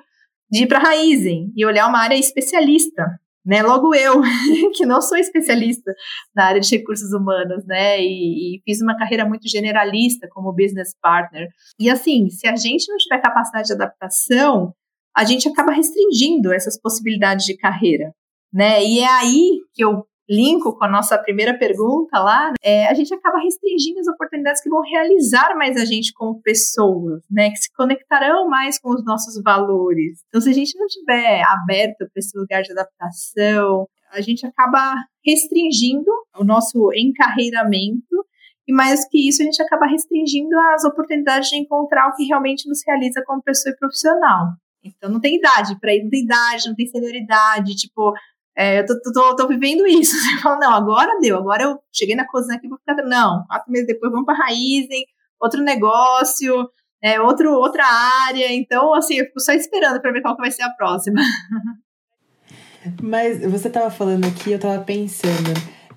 de 0.49 0.63
ir 0.63 0.67
para 0.67 0.79
a 0.79 0.81
Raizen 0.81 1.51
e 1.55 1.65
olhar 1.65 1.87
uma 1.87 1.99
área 1.99 2.15
especialista, 2.15 3.05
né? 3.45 3.63
Logo 3.63 3.95
eu, 3.95 4.21
que 4.75 4.85
não 4.85 5.01
sou 5.01 5.17
especialista 5.17 5.93
na 6.35 6.45
área 6.45 6.61
de 6.61 6.77
recursos 6.77 7.11
humanos, 7.13 7.65
né? 7.65 7.99
E, 7.99 8.57
e, 8.57 8.61
fiz 8.63 8.81
uma 8.81 8.97
carreira 8.97 9.25
muito 9.25 9.47
generalista 9.47 10.27
como 10.29 10.53
business 10.53 10.93
partner. 11.01 11.47
E 11.79 11.89
assim, 11.89 12.29
se 12.29 12.47
a 12.47 12.55
gente 12.55 12.87
não 12.89 12.97
tiver 12.97 13.21
capacidade 13.21 13.67
de 13.67 13.73
adaptação, 13.73 14.73
a 15.15 15.23
gente 15.23 15.47
acaba 15.47 15.71
restringindo 15.71 16.53
essas 16.53 16.79
possibilidades 16.79 17.45
de 17.45 17.57
carreira, 17.57 18.13
né? 18.53 18.83
E 18.83 18.99
é 18.99 19.07
aí 19.07 19.59
que 19.73 19.83
eu 19.83 20.05
linko 20.29 20.77
com 20.77 20.85
a 20.85 20.89
nossa 20.89 21.17
primeira 21.17 21.57
pergunta 21.57 22.17
lá, 22.19 22.53
é, 22.63 22.87
a 22.87 22.93
gente 22.93 23.13
acaba 23.13 23.37
restringindo 23.39 23.99
as 23.99 24.07
oportunidades 24.07 24.61
que 24.61 24.69
vão 24.69 24.81
realizar 24.81 25.55
mais 25.57 25.75
a 25.75 25.83
gente 25.83 26.13
como 26.13 26.41
pessoas, 26.41 27.21
né? 27.29 27.49
Que 27.49 27.57
se 27.57 27.73
conectarão 27.73 28.47
mais 28.47 28.79
com 28.79 28.91
os 28.91 29.03
nossos 29.03 29.41
valores. 29.43 30.19
Então, 30.27 30.39
se 30.39 30.49
a 30.49 30.53
gente 30.53 30.77
não 30.77 30.87
tiver 30.87 31.43
aberto 31.43 31.97
para 31.97 32.09
esse 32.15 32.37
lugar 32.37 32.61
de 32.61 32.71
adaptação, 32.71 33.87
a 34.11 34.21
gente 34.21 34.45
acaba 34.45 34.95
restringindo 35.25 36.11
o 36.37 36.43
nosso 36.43 36.91
encarreiramento 36.95 38.25
e 38.67 38.73
mais 38.73 39.07
que 39.09 39.27
isso, 39.27 39.41
a 39.41 39.45
gente 39.45 39.61
acaba 39.61 39.85
restringindo 39.85 40.57
as 40.73 40.85
oportunidades 40.85 41.49
de 41.49 41.57
encontrar 41.57 42.07
o 42.07 42.15
que 42.15 42.23
realmente 42.23 42.69
nos 42.69 42.79
realiza 42.87 43.23
como 43.25 43.43
pessoa 43.43 43.73
e 43.73 43.77
profissional. 43.77 44.53
Então 44.83 45.09
não 45.09 45.19
tem 45.19 45.35
idade 45.35 45.79
para 45.79 45.93
ir, 45.93 46.03
não 46.03 46.09
tem 46.09 46.23
idade, 46.23 46.67
não 46.67 46.75
tem 46.75 46.87
senioridade, 46.87 47.75
tipo, 47.75 48.13
é, 48.57 48.79
eu 48.79 48.85
tô, 48.85 49.11
tô, 49.13 49.35
tô, 49.35 49.47
vivendo 49.47 49.87
isso. 49.87 50.15
Você 50.19 50.41
fala, 50.41 50.59
não, 50.59 50.73
agora 50.73 51.19
deu, 51.19 51.37
agora 51.37 51.63
eu 51.63 51.79
cheguei 51.91 52.15
na 52.15 52.27
cozinha 52.27 52.57
aqui, 52.57 52.67
vou 52.67 52.77
ficar. 52.77 52.95
Não, 53.03 53.45
quatro 53.47 53.71
meses 53.71 53.87
depois 53.87 54.11
vamos 54.11 54.25
para 54.25 54.37
Raizen, 54.37 55.05
outro 55.39 55.61
negócio, 55.63 56.69
é, 57.01 57.19
outro, 57.19 57.53
outra 57.53 57.85
área. 58.27 58.51
Então, 58.53 58.93
assim, 58.93 59.15
eu 59.15 59.25
fico 59.25 59.39
só 59.39 59.53
esperando 59.53 60.01
para 60.01 60.11
ver 60.11 60.21
qual 60.21 60.35
que 60.35 60.41
vai 60.41 60.51
ser 60.51 60.63
a 60.63 60.69
próxima. 60.69 61.21
Mas 63.01 63.39
você 63.41 63.67
estava 63.67 63.89
falando 63.91 64.25
aqui, 64.25 64.51
eu 64.51 64.55
estava 64.55 64.83
pensando. 64.83 65.53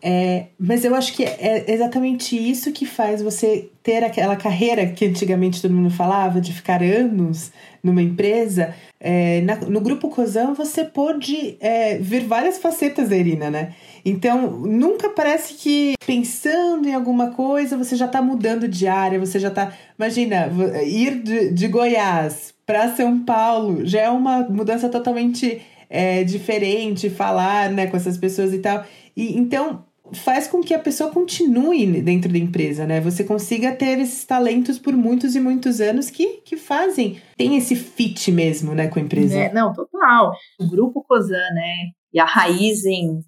É, 0.07 0.49
mas 0.59 0.85
eu 0.85 0.95
acho 0.95 1.15
que 1.15 1.25
é 1.25 1.65
exatamente 1.67 2.37
isso 2.37 2.73
que 2.73 2.85
faz 2.85 3.23
você 3.23 3.71
ter 3.83 4.05
aquela 4.05 4.37
carreira 4.37 4.87
que 4.87 5.07
antigamente 5.07 5.63
todo 5.63 5.73
mundo 5.73 5.89
falava, 5.89 6.43
de 6.43 6.53
ficar 6.53 6.83
anos 6.83 7.51
numa 7.83 8.03
empresa. 8.03 8.75
É, 9.01 9.41
na, 9.41 9.57
no 9.57 9.81
grupo 9.81 10.11
Cozão 10.11 10.55
você 10.55 10.85
pôde 10.85 11.57
é, 11.59 11.97
ver 11.97 12.25
várias 12.25 12.59
facetas 12.59 13.09
da 13.09 13.17
Irina, 13.17 13.51
né? 13.51 13.73
Então, 14.05 14.51
nunca 14.51 15.09
parece 15.09 15.55
que 15.55 15.95
pensando 16.05 16.87
em 16.87 16.93
alguma 16.93 17.31
coisa 17.31 17.75
você 17.75 17.97
já 17.97 18.05
está 18.05 18.21
mudando 18.21 18.69
de 18.69 18.87
área, 18.87 19.19
você 19.19 19.39
já 19.39 19.49
está. 19.49 19.73
Imagina, 19.99 20.51
ir 20.85 21.23
de, 21.23 21.51
de 21.51 21.67
Goiás 21.67 22.53
para 22.67 22.95
São 22.95 23.25
Paulo 23.25 23.87
já 23.87 24.03
é 24.03 24.11
uma 24.11 24.41
mudança 24.41 24.91
totalmente 24.91 25.63
é, 25.89 26.23
diferente, 26.25 27.09
falar 27.09 27.71
né, 27.71 27.87
com 27.87 27.97
essas 27.97 28.19
pessoas 28.19 28.53
e 28.53 28.59
tal. 28.59 28.85
E, 29.17 29.39
então, 29.39 29.83
faz 30.13 30.47
com 30.47 30.61
que 30.61 30.75
a 30.75 30.79
pessoa 30.79 31.11
continue 31.11 32.01
dentro 32.03 32.31
da 32.31 32.39
empresa, 32.39 32.87
né? 32.87 33.01
Você 33.01 33.25
consiga 33.25 33.75
ter 33.75 33.99
esses 33.99 34.25
talentos 34.25 34.79
por 34.79 34.95
muitos 34.95 35.35
e 35.35 35.41
muitos 35.41 35.81
anos 35.81 36.11
que, 36.11 36.43
que 36.45 36.57
fazem, 36.57 37.21
tem 37.37 37.57
esse 37.57 37.75
fit 37.75 38.31
mesmo, 38.31 38.75
né, 38.75 38.89
com 38.89 38.99
a 38.99 39.03
empresa. 39.03 39.39
É, 39.39 39.53
não, 39.53 39.73
total. 39.73 40.33
O 40.61 40.69
grupo 40.69 41.03
Cosan, 41.03 41.51
né, 41.55 41.91
e 42.13 42.21
a 42.21 42.25
Raizen, 42.25 43.21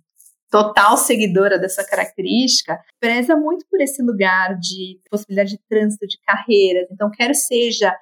total 0.50 0.96
seguidora 0.96 1.58
dessa 1.58 1.84
característica, 1.84 2.78
preza 3.00 3.34
muito 3.36 3.66
por 3.70 3.80
esse 3.80 4.02
lugar 4.02 4.58
de 4.58 5.00
possibilidade 5.10 5.52
de 5.52 5.60
trânsito 5.68 6.06
de 6.06 6.18
carreiras. 6.24 6.86
Então, 6.90 7.10
quer 7.10 7.34
seja 7.34 7.94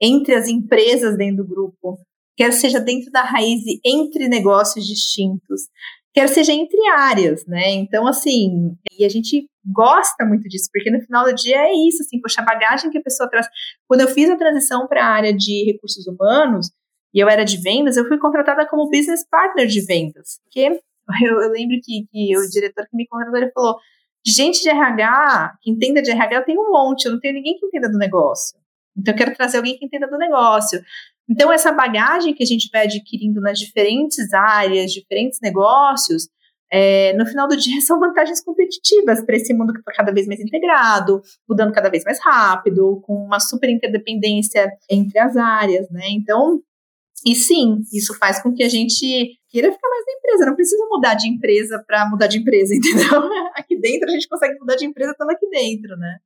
entre 0.00 0.34
as 0.34 0.48
empresas 0.48 1.16
dentro 1.16 1.44
do 1.44 1.48
grupo, 1.48 1.98
quer 2.36 2.52
seja 2.52 2.80
dentro 2.80 3.10
da 3.10 3.22
raiz 3.22 3.62
entre 3.84 4.28
negócios 4.28 4.86
distintos, 4.86 5.62
quer 6.12 6.28
seja 6.28 6.52
entre 6.52 6.78
áreas, 6.90 7.46
né? 7.46 7.70
Então, 7.70 8.06
assim, 8.06 8.76
e 8.98 9.04
a 9.04 9.08
gente 9.08 9.48
gosta 9.64 10.24
muito 10.24 10.48
disso, 10.48 10.68
porque 10.72 10.90
no 10.90 11.00
final 11.00 11.24
do 11.24 11.34
dia 11.34 11.56
é 11.56 11.72
isso, 11.72 12.02
assim, 12.02 12.20
poxa, 12.20 12.42
a 12.42 12.44
bagagem 12.44 12.90
que 12.90 12.98
a 12.98 13.02
pessoa 13.02 13.28
traz. 13.28 13.46
Quando 13.88 14.02
eu 14.02 14.08
fiz 14.08 14.28
a 14.28 14.36
transição 14.36 14.86
para 14.86 15.04
a 15.04 15.08
área 15.08 15.32
de 15.32 15.64
recursos 15.72 16.06
humanos, 16.06 16.70
e 17.14 17.20
eu 17.20 17.28
era 17.28 17.44
de 17.44 17.58
vendas, 17.60 17.96
eu 17.96 18.06
fui 18.06 18.18
contratada 18.18 18.66
como 18.66 18.90
business 18.90 19.26
partner 19.28 19.66
de 19.66 19.80
vendas. 19.84 20.40
Porque 20.44 20.80
eu, 21.24 21.40
eu 21.40 21.50
lembro 21.50 21.78
que, 21.82 22.06
que 22.10 22.36
o 22.36 22.48
diretor 22.48 22.86
que 22.88 22.96
me 22.96 23.06
contratou, 23.06 23.38
ele 23.38 23.52
falou, 23.52 23.76
gente 24.24 24.62
de 24.62 24.68
RH, 24.68 25.58
que 25.60 25.70
entenda 25.70 26.02
de 26.02 26.10
RH, 26.10 26.36
eu 26.36 26.44
tenho 26.44 26.60
um 26.60 26.72
monte, 26.72 27.06
eu 27.06 27.12
não 27.12 27.20
tenho 27.20 27.34
ninguém 27.34 27.56
que 27.58 27.66
entenda 27.66 27.90
do 27.90 27.98
negócio. 27.98 28.58
Então, 28.96 29.14
eu 29.14 29.18
quero 29.18 29.34
trazer 29.34 29.56
alguém 29.56 29.78
que 29.78 29.86
entenda 29.86 30.06
do 30.06 30.18
negócio. 30.18 30.82
Então, 31.28 31.52
essa 31.52 31.72
bagagem 31.72 32.34
que 32.34 32.42
a 32.42 32.46
gente 32.46 32.68
vai 32.72 32.84
adquirindo 32.84 33.40
nas 33.40 33.58
diferentes 33.58 34.32
áreas, 34.32 34.92
diferentes 34.92 35.38
negócios, 35.40 36.28
é, 36.70 37.12
no 37.12 37.26
final 37.26 37.46
do 37.46 37.56
dia 37.56 37.80
são 37.82 38.00
vantagens 38.00 38.42
competitivas 38.42 39.24
para 39.24 39.36
esse 39.36 39.52
mundo 39.52 39.72
que 39.72 39.80
está 39.80 39.92
cada 39.92 40.12
vez 40.12 40.26
mais 40.26 40.40
integrado, 40.40 41.20
mudando 41.48 41.72
cada 41.72 41.90
vez 41.90 42.02
mais 42.02 42.18
rápido, 42.18 43.00
com 43.04 43.14
uma 43.14 43.38
super 43.38 43.68
interdependência 43.68 44.70
entre 44.90 45.18
as 45.18 45.36
áreas, 45.36 45.88
né? 45.90 46.04
Então, 46.10 46.62
e 47.24 47.36
sim, 47.36 47.82
isso 47.92 48.16
faz 48.18 48.42
com 48.42 48.52
que 48.52 48.64
a 48.64 48.68
gente 48.68 49.38
queira 49.48 49.70
ficar 49.70 49.88
mais 49.88 50.04
na 50.06 50.12
empresa. 50.14 50.46
Não 50.46 50.54
precisa 50.54 50.84
mudar 50.90 51.14
de 51.14 51.28
empresa 51.28 51.84
para 51.86 52.08
mudar 52.08 52.26
de 52.26 52.38
empresa, 52.38 52.74
entendeu? 52.74 53.22
Aqui 53.54 53.78
dentro 53.78 54.08
a 54.08 54.12
gente 54.12 54.28
consegue 54.28 54.58
mudar 54.58 54.76
de 54.76 54.86
empresa 54.86 55.12
estando 55.12 55.30
aqui 55.30 55.48
dentro, 55.48 55.96
né? 55.96 56.18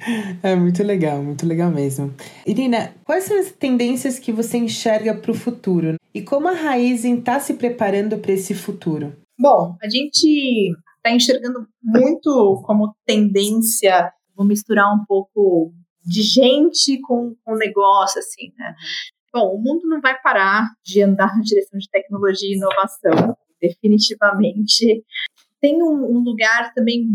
É 0.42 0.54
muito 0.54 0.82
legal, 0.82 1.22
muito 1.22 1.46
legal 1.46 1.70
mesmo. 1.70 2.14
Irina, 2.46 2.94
quais 3.04 3.24
são 3.24 3.38
as 3.38 3.52
tendências 3.52 4.18
que 4.18 4.32
você 4.32 4.58
enxerga 4.58 5.14
para 5.14 5.30
o 5.30 5.34
futuro? 5.34 5.96
E 6.14 6.22
como 6.22 6.48
a 6.48 6.52
Raizen 6.52 7.18
está 7.18 7.38
se 7.38 7.54
preparando 7.54 8.18
para 8.18 8.32
esse 8.32 8.54
futuro? 8.54 9.12
Bom, 9.38 9.76
a 9.82 9.88
gente 9.88 10.72
está 10.96 11.14
enxergando 11.14 11.66
muito 11.82 12.62
como 12.64 12.94
tendência, 13.06 14.12
vou 14.36 14.46
misturar 14.46 14.94
um 14.94 15.04
pouco 15.06 15.72
de 16.04 16.22
gente 16.22 17.00
com, 17.02 17.34
com 17.44 17.54
negócio, 17.56 18.18
assim, 18.18 18.52
né? 18.58 18.74
Bom, 19.32 19.54
o 19.54 19.58
mundo 19.58 19.86
não 19.86 20.00
vai 20.00 20.20
parar 20.20 20.68
de 20.84 21.02
andar 21.02 21.36
na 21.36 21.42
direção 21.42 21.78
de 21.78 21.88
tecnologia 21.88 22.48
e 22.50 22.56
inovação, 22.56 23.36
definitivamente. 23.60 25.04
Tem 25.60 25.80
um, 25.82 26.16
um 26.16 26.18
lugar 26.18 26.72
também 26.74 27.06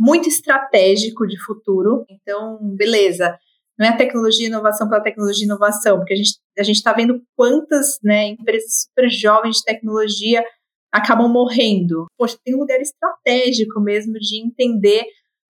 muito 0.00 0.30
estratégico 0.30 1.26
de 1.26 1.38
futuro. 1.44 2.06
Então, 2.08 2.58
beleza, 2.74 3.38
não 3.78 3.86
é 3.86 3.94
tecnologia 3.94 4.46
e 4.46 4.48
inovação 4.48 4.88
pela 4.88 5.02
tecnologia 5.02 5.44
e 5.44 5.46
inovação, 5.46 5.98
porque 5.98 6.14
a 6.14 6.16
gente 6.16 6.40
a 6.58 6.62
está 6.62 6.92
vendo 6.94 7.22
quantas 7.36 7.98
né, 8.02 8.28
empresas 8.28 8.82
super 8.82 9.10
jovens 9.10 9.56
de 9.56 9.64
tecnologia 9.64 10.42
acabam 10.90 11.30
morrendo. 11.30 12.06
Poxa, 12.18 12.38
tem 12.42 12.54
um 12.54 12.60
lugar 12.60 12.80
estratégico 12.80 13.78
mesmo 13.78 14.14
de 14.14 14.42
entender 14.42 15.04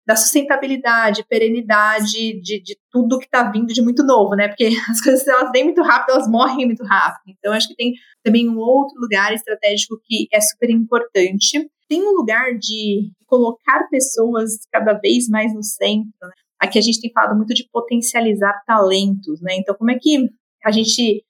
da 0.09 0.17
sustentabilidade, 0.17 1.27
perenidade 1.29 2.41
de, 2.41 2.63
de 2.63 2.79
tudo 2.91 3.19
que 3.19 3.27
está 3.27 3.51
vindo 3.51 3.75
de 3.75 3.83
muito 3.83 4.03
novo, 4.03 4.35
né? 4.35 4.49
Porque 4.49 4.71
as 4.91 5.03
coisas 5.03 5.29
elas 5.29 5.53
vêm 5.53 5.65
muito 5.65 5.83
rápido, 5.83 6.15
elas 6.15 6.29
morrem 6.29 6.65
muito 6.65 6.83
rápido. 6.83 7.35
Então, 7.39 7.53
acho 7.53 7.69
que 7.69 7.77
tem 7.77 7.93
também 8.25 8.49
um 8.49 8.57
outro 8.57 8.99
lugar 8.99 9.35
estratégico 9.35 10.01
que 10.03 10.27
é 10.33 10.41
super 10.41 10.71
importante 10.71 11.71
tem 11.89 12.07
um 12.07 12.13
lugar 12.13 12.57
de 12.59 13.11
colocar 13.27 13.89
pessoas 13.89 14.51
cada 14.71 14.93
vez 14.93 15.29
mais 15.29 15.55
no 15.55 15.63
centro. 15.63 16.13
Né? 16.23 16.31
Aqui 16.61 16.79
a 16.79 16.83
gente 16.83 17.01
tem 17.01 17.11
falado 17.11 17.37
muito 17.37 17.55
de 17.55 17.67
potencializar 17.73 18.63
talentos, 18.67 19.41
né? 19.41 19.57
Então, 19.57 19.75
como 19.75 19.91
é 19.91 19.99
que 19.99 20.29
a 20.65 20.71
gente. 20.71 21.25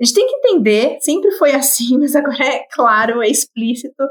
A 0.00 0.04
gente 0.04 0.14
tem 0.14 0.26
que 0.26 0.36
entender, 0.36 0.98
sempre 1.00 1.30
foi 1.32 1.52
assim, 1.52 1.96
mas 1.98 2.14
agora 2.14 2.44
é 2.44 2.66
claro, 2.70 3.22
é 3.22 3.28
explícito. 3.28 4.04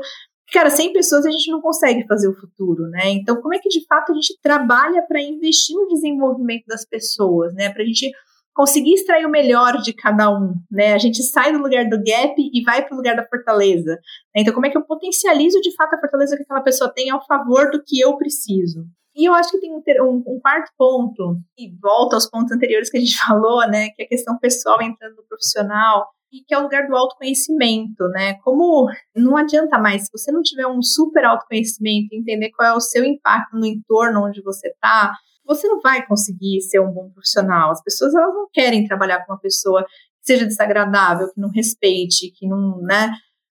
Cara, 0.52 0.70
sem 0.70 0.94
pessoas 0.94 1.26
a 1.26 1.32
gente 1.32 1.50
não 1.50 1.62
consegue 1.62 2.06
fazer 2.06 2.28
o 2.28 2.36
futuro, 2.36 2.88
né? 2.90 3.10
Então, 3.12 3.42
como 3.42 3.54
é 3.54 3.60
que 3.60 3.70
de 3.70 3.86
fato 3.86 4.12
a 4.12 4.16
gente 4.16 4.38
trabalha 4.42 5.02
para 5.08 5.22
investir 5.22 5.76
no 5.76 5.88
desenvolvimento 5.88 6.66
das 6.68 6.86
pessoas, 6.86 7.54
né? 7.54 7.70
Para 7.70 7.82
a 7.82 7.86
gente 7.86 8.12
conseguir 8.54 8.94
extrair 8.94 9.26
o 9.26 9.32
melhor 9.32 9.82
de 9.82 9.94
cada 9.94 10.30
um, 10.30 10.54
né? 10.70 10.94
A 10.94 10.98
gente 10.98 11.24
sai 11.24 11.52
do 11.52 11.60
lugar 11.60 11.90
do 11.90 11.98
gap 11.98 12.36
e 12.38 12.64
vai 12.64 12.86
para 12.86 12.94
o 12.94 12.98
lugar 12.98 13.16
da 13.16 13.28
fortaleza. 13.28 13.98
Então, 14.36 14.54
como 14.54 14.66
é 14.66 14.70
que 14.70 14.78
eu 14.78 14.86
potencializo 14.86 15.60
de 15.60 15.74
fato 15.76 15.96
a 15.96 16.00
fortaleza 16.00 16.36
que 16.38 16.44
aquela 16.44 16.62
pessoa 16.62 16.94
tem 16.94 17.10
ao 17.10 17.26
favor 17.26 17.72
do 17.72 17.84
que 17.84 18.00
eu 18.00 18.16
preciso? 18.18 18.86
E 19.16 19.28
eu 19.28 19.34
acho 19.34 19.52
que 19.52 19.60
tem 19.60 19.72
um, 19.72 19.82
um, 20.02 20.24
um, 20.36 20.40
quarto 20.40 20.72
ponto, 20.78 21.38
e 21.58 21.76
volta 21.80 22.16
aos 22.16 22.28
pontos 22.28 22.52
anteriores 22.52 22.90
que 22.90 22.98
a 22.98 23.00
gente 23.00 23.18
falou, 23.26 23.68
né? 23.68 23.90
Que 23.90 24.04
é 24.04 24.06
a 24.06 24.10
questão 24.10 24.38
pessoal 24.38 24.82
entrando 24.82 25.16
no 25.16 25.24
profissional, 25.24 26.08
e 26.34 26.44
que 26.44 26.54
é 26.54 26.58
o 26.58 26.64
lugar 26.64 26.88
do 26.88 26.96
autoconhecimento, 26.96 28.08
né? 28.10 28.34
Como 28.44 28.90
não 29.16 29.38
adianta 29.38 29.78
mais, 29.78 30.06
se 30.06 30.12
você 30.12 30.32
não 30.32 30.42
tiver 30.42 30.66
um 30.66 30.82
super 30.82 31.24
autoconhecimento, 31.24 32.10
entender 32.12 32.50
qual 32.52 32.70
é 32.70 32.74
o 32.74 32.82
seu 32.82 33.06
impacto 33.06 33.56
no 33.56 33.66
entorno 33.66 34.26
onde 34.26 34.42
você 34.42 34.70
está, 34.70 35.14
você 35.46 35.68
não 35.68 35.80
vai 35.80 36.06
conseguir 36.08 36.62
ser 36.62 36.80
um 36.80 36.92
bom 36.92 37.12
profissional. 37.12 37.72
As 37.72 37.84
pessoas 37.84 38.16
elas 38.16 38.34
não 38.34 38.48
querem 38.52 38.86
trabalhar 38.86 39.24
com 39.26 39.34
uma 39.34 39.40
pessoa 39.40 39.86
seja 40.24 40.46
desagradável, 40.46 41.32
que 41.32 41.40
não 41.40 41.50
respeite, 41.50 42.32
que 42.32 42.48
não, 42.48 42.82
né? 42.82 43.12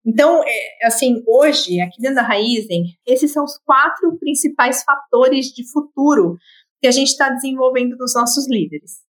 Então, 0.04 0.42
é, 0.44 0.86
assim, 0.86 1.22
hoje, 1.26 1.80
aqui 1.80 2.00
dentro 2.00 2.16
da 2.16 2.22
Raizen, 2.22 2.84
esses 3.06 3.32
são 3.32 3.44
os 3.44 3.58
quatro 3.58 4.16
principais 4.18 4.82
fatores 4.84 5.46
de 5.46 5.68
futuro 5.70 6.36
que 6.80 6.86
a 6.86 6.90
gente 6.90 7.08
está 7.08 7.28
desenvolvendo 7.30 7.96
nos 7.96 8.14
nossos 8.14 8.48
líderes. 8.48 9.00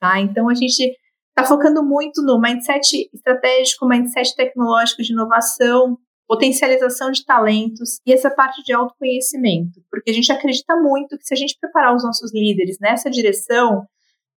Tá? 0.00 0.20
Então, 0.20 0.48
a 0.48 0.54
gente 0.54 0.94
está 1.38 1.44
focando 1.44 1.84
muito 1.84 2.20
no 2.22 2.40
mindset 2.40 3.08
estratégico, 3.14 3.86
mindset 3.86 4.34
tecnológico 4.34 5.02
de 5.02 5.12
inovação, 5.12 5.96
potencialização 6.26 7.12
de 7.12 7.24
talentos 7.24 8.00
e 8.04 8.12
essa 8.12 8.28
parte 8.28 8.62
de 8.64 8.72
autoconhecimento, 8.72 9.80
porque 9.88 10.10
a 10.10 10.14
gente 10.14 10.32
acredita 10.32 10.74
muito 10.76 11.16
que 11.16 11.24
se 11.24 11.34
a 11.34 11.36
gente 11.36 11.56
preparar 11.60 11.94
os 11.94 12.02
nossos 12.02 12.34
líderes 12.34 12.78
nessa 12.80 13.08
direção, 13.08 13.86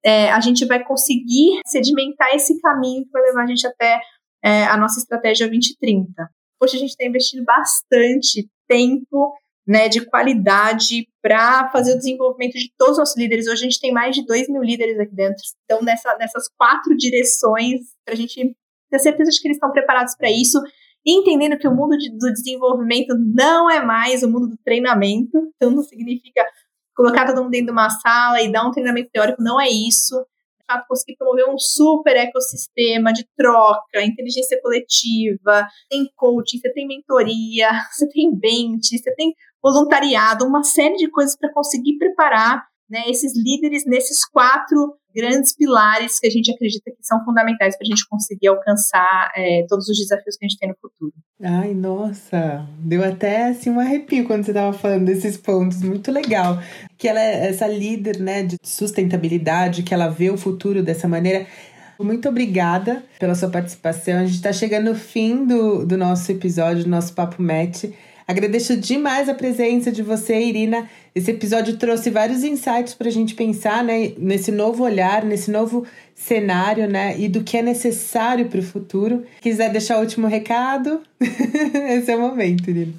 é, 0.03 0.31
a 0.31 0.39
gente 0.39 0.63
vai 0.65 0.83
conseguir 0.83 1.61
sedimentar 1.65 2.35
esse 2.35 2.59
caminho 2.61 3.03
que 3.03 3.11
vai 3.11 3.23
levar 3.23 3.43
a 3.43 3.47
gente 3.47 3.65
até 3.65 3.99
é, 4.43 4.63
a 4.65 4.77
nossa 4.77 4.99
estratégia 4.99 5.47
2030. 5.47 6.29
Hoje 6.61 6.77
a 6.77 6.79
gente 6.79 6.91
está 6.91 7.05
investindo 7.05 7.43
bastante 7.43 8.47
tempo 8.67 9.33
né, 9.67 9.87
de 9.87 10.05
qualidade 10.05 11.07
para 11.21 11.69
fazer 11.71 11.93
o 11.93 11.97
desenvolvimento 11.97 12.53
de 12.53 12.71
todos 12.77 12.93
os 12.93 12.99
nossos 12.99 13.17
líderes. 13.17 13.47
Hoje 13.47 13.61
a 13.61 13.69
gente 13.69 13.79
tem 13.79 13.91
mais 13.91 14.15
de 14.15 14.25
2 14.25 14.49
mil 14.49 14.61
líderes 14.61 14.99
aqui 14.99 15.15
dentro. 15.15 15.41
Então, 15.65 15.81
nessa, 15.81 16.17
nessas 16.17 16.49
quatro 16.57 16.95
direções, 16.97 17.81
para 18.03 18.13
a 18.13 18.17
gente 18.17 18.55
ter 18.89 18.99
certeza 18.99 19.31
de 19.31 19.39
que 19.39 19.47
eles 19.47 19.57
estão 19.57 19.71
preparados 19.71 20.15
para 20.15 20.29
isso 20.29 20.59
entendendo 21.05 21.57
que 21.57 21.67
o 21.67 21.75
mundo 21.75 21.97
de, 21.97 22.09
do 22.11 22.31
desenvolvimento 22.31 23.15
não 23.17 23.69
é 23.69 23.83
mais 23.83 24.23
o 24.23 24.29
mundo 24.29 24.47
do 24.47 24.57
treinamento, 24.63 25.51
então 25.55 25.71
não 25.71 25.83
significa 25.83 26.45
colocar 26.95 27.25
todo 27.25 27.41
mundo 27.41 27.51
dentro 27.51 27.67
de 27.67 27.71
uma 27.71 27.89
sala 27.89 28.41
e 28.41 28.51
dar 28.51 28.67
um 28.67 28.71
treinamento 28.71 29.09
teórico, 29.11 29.41
não 29.41 29.59
é 29.59 29.69
isso. 29.69 30.23
Fato, 30.71 30.87
conseguir 30.87 31.17
promover 31.17 31.49
um 31.49 31.57
super 31.57 32.15
ecossistema 32.15 33.11
de 33.11 33.25
troca, 33.37 34.03
inteligência 34.03 34.59
coletiva, 34.61 35.67
tem 35.89 36.09
coaching, 36.15 36.59
você 36.59 36.71
tem 36.73 36.87
mentoria, 36.87 37.69
você 37.91 38.07
tem 38.07 38.33
bench, 38.33 38.97
você 38.97 39.13
tem 39.15 39.33
voluntariado, 39.61 40.45
uma 40.45 40.63
série 40.63 40.95
de 40.95 41.09
coisas 41.09 41.37
para 41.37 41.53
conseguir 41.53 41.97
preparar 41.97 42.65
né, 42.89 43.03
esses 43.07 43.33
líderes 43.35 43.85
nesses 43.85 44.27
quatro 44.27 44.97
grandes 45.15 45.55
pilares 45.55 46.19
que 46.19 46.27
a 46.27 46.29
gente 46.29 46.51
acredita 46.51 46.91
que 46.91 46.97
são 47.01 47.23
fundamentais 47.23 47.77
para 47.77 47.85
a 47.85 47.89
gente 47.89 48.07
conseguir 48.07 48.47
alcançar 48.47 49.31
é, 49.35 49.65
todos 49.67 49.87
os 49.87 49.97
desafios 49.97 50.37
que 50.37 50.45
a 50.45 50.47
gente 50.47 50.59
tem 50.59 50.69
no 50.69 50.75
futuro. 50.75 51.13
Ai, 51.43 51.73
nossa, 51.73 52.67
deu 52.79 53.03
até 53.03 53.49
assim 53.49 53.69
um 53.71 53.79
arrepio 53.79 54.25
quando 54.27 54.43
você 54.43 54.51
estava 54.51 54.73
falando 54.73 55.05
desses 55.05 55.37
pontos, 55.37 55.81
muito 55.81 56.11
legal. 56.11 56.59
Que 56.97 57.07
ela 57.07 57.19
é 57.19 57.49
essa 57.49 57.67
líder, 57.67 58.19
né, 58.19 58.43
de 58.43 58.57
sustentabilidade, 58.63 59.83
que 59.83 59.93
ela 59.93 60.07
vê 60.07 60.29
o 60.29 60.37
futuro 60.37 60.83
dessa 60.83 61.07
maneira. 61.07 61.47
Muito 61.99 62.29
obrigada 62.29 63.03
pela 63.19 63.35
sua 63.35 63.49
participação. 63.49 64.19
A 64.19 64.25
gente 64.25 64.35
está 64.35 64.53
chegando 64.53 64.89
no 64.91 64.95
fim 64.95 65.45
do, 65.45 65.85
do 65.85 65.97
nosso 65.97 66.31
episódio, 66.31 66.83
do 66.83 66.89
nosso 66.89 67.13
Papo 67.13 67.41
Match. 67.41 67.85
Agradeço 68.31 68.77
demais 68.77 69.27
a 69.27 69.33
presença 69.33 69.91
de 69.91 70.01
você, 70.01 70.39
Irina. 70.39 70.89
Esse 71.13 71.31
episódio 71.31 71.77
trouxe 71.77 72.09
vários 72.09 72.45
insights 72.45 72.93
para 72.93 73.09
a 73.09 73.11
gente 73.11 73.35
pensar 73.35 73.83
né, 73.83 74.13
nesse 74.17 74.53
novo 74.53 74.85
olhar, 74.85 75.25
nesse 75.25 75.51
novo 75.51 75.85
cenário, 76.15 76.89
né? 76.89 77.19
E 77.19 77.27
do 77.27 77.43
que 77.43 77.57
é 77.57 77.61
necessário 77.61 78.47
para 78.47 78.61
o 78.61 78.63
futuro. 78.63 79.25
Quiser 79.41 79.69
deixar 79.69 79.97
o 79.97 79.99
último 79.99 80.27
recado, 80.27 81.03
esse 81.19 82.09
é 82.09 82.15
o 82.15 82.21
momento, 82.21 82.69
Irina. 82.69 82.93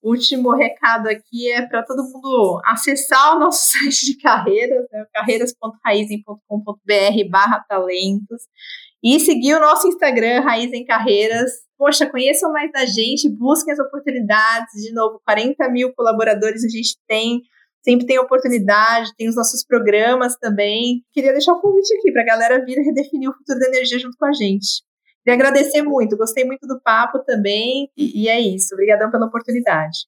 Último 0.00 0.54
recado 0.54 1.08
aqui 1.08 1.50
é 1.50 1.66
para 1.66 1.82
todo 1.82 2.04
mundo 2.04 2.62
acessar 2.64 3.34
o 3.34 3.40
nosso 3.40 3.64
site 3.68 4.06
de 4.06 4.16
carreiras, 4.18 4.86
né, 4.92 5.04
carreiras.raizen.com.br 5.12 7.28
barra 7.28 7.58
talentos 7.68 8.42
e 9.02 9.18
seguir 9.18 9.56
o 9.56 9.60
nosso 9.60 9.88
Instagram, 9.88 10.42
Raiz 10.42 10.72
em 10.72 10.84
Carreiras. 10.84 11.50
Poxa, 11.82 12.08
conheçam 12.08 12.52
mais 12.52 12.70
da 12.70 12.86
gente, 12.86 13.28
busquem 13.28 13.72
as 13.72 13.78
oportunidades. 13.80 14.80
De 14.80 14.92
novo, 14.92 15.20
40 15.26 15.68
mil 15.68 15.92
colaboradores 15.92 16.64
a 16.64 16.68
gente 16.68 16.96
tem, 17.08 17.40
sempre 17.82 18.06
tem 18.06 18.20
oportunidade, 18.20 19.10
tem 19.18 19.28
os 19.28 19.34
nossos 19.34 19.64
programas 19.66 20.36
também. 20.36 21.02
Queria 21.12 21.32
deixar 21.32 21.54
o 21.54 21.58
um 21.58 21.60
convite 21.60 21.92
aqui 21.94 22.12
para 22.12 22.22
a 22.22 22.24
galera 22.24 22.64
vir 22.64 22.76
redefinir 22.76 23.28
o 23.28 23.34
futuro 23.34 23.58
da 23.58 23.66
energia 23.66 23.98
junto 23.98 24.16
com 24.16 24.26
a 24.26 24.32
gente. 24.32 24.84
Queria 25.24 25.34
agradecer 25.34 25.82
muito, 25.82 26.16
gostei 26.16 26.44
muito 26.44 26.68
do 26.68 26.80
papo 26.80 27.18
também, 27.24 27.90
e, 27.96 28.22
e 28.22 28.28
é 28.28 28.38
isso. 28.38 28.72
Obrigadão 28.74 29.10
pela 29.10 29.26
oportunidade. 29.26 30.06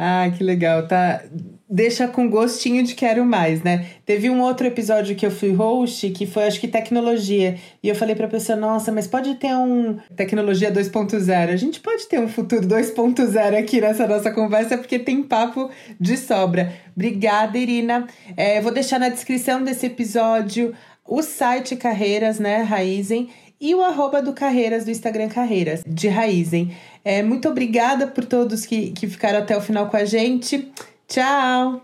Ah, 0.00 0.30
que 0.30 0.44
legal, 0.44 0.86
tá? 0.86 1.24
Deixa 1.68 2.06
com 2.06 2.30
gostinho 2.30 2.84
de 2.84 2.94
quero 2.94 3.26
mais, 3.26 3.64
né? 3.64 3.84
Teve 4.06 4.30
um 4.30 4.40
outro 4.40 4.64
episódio 4.64 5.16
que 5.16 5.26
eu 5.26 5.30
fui 5.30 5.52
host 5.52 6.10
que 6.10 6.24
foi, 6.24 6.44
acho 6.44 6.60
que 6.60 6.68
tecnologia. 6.68 7.56
E 7.82 7.88
eu 7.88 7.96
falei 7.96 8.14
pra 8.14 8.28
pessoa, 8.28 8.56
nossa, 8.56 8.92
mas 8.92 9.08
pode 9.08 9.34
ter 9.34 9.52
um 9.56 9.98
tecnologia 10.14 10.70
2.0. 10.70 11.52
A 11.52 11.56
gente 11.56 11.80
pode 11.80 12.06
ter 12.06 12.20
um 12.20 12.28
futuro 12.28 12.64
2.0 12.64 13.58
aqui 13.58 13.80
nessa 13.80 14.06
nossa 14.06 14.30
conversa, 14.30 14.78
porque 14.78 15.00
tem 15.00 15.20
papo 15.20 15.68
de 15.98 16.16
sobra. 16.16 16.72
Obrigada, 16.94 17.58
Irina. 17.58 18.06
É, 18.36 18.60
vou 18.60 18.70
deixar 18.70 19.00
na 19.00 19.08
descrição 19.08 19.64
desse 19.64 19.86
episódio 19.86 20.76
o 21.04 21.22
site 21.22 21.74
Carreiras, 21.74 22.38
né, 22.38 22.62
Raizen, 22.62 23.30
e 23.60 23.74
o 23.74 23.82
arroba 23.82 24.22
do 24.22 24.32
Carreiras, 24.32 24.84
do 24.84 24.90
Instagram 24.90 25.28
Carreiras, 25.28 25.82
de 25.86 26.08
Raizen. 26.08 26.76
É, 27.04 27.22
muito 27.22 27.48
obrigada 27.48 28.06
por 28.06 28.24
todos 28.24 28.66
que, 28.66 28.92
que 28.92 29.06
ficaram 29.08 29.40
até 29.40 29.56
o 29.56 29.60
final 29.60 29.88
com 29.88 29.96
a 29.96 30.04
gente. 30.04 30.72
Tchau! 31.06 31.82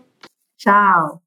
Tchau! 0.57 1.24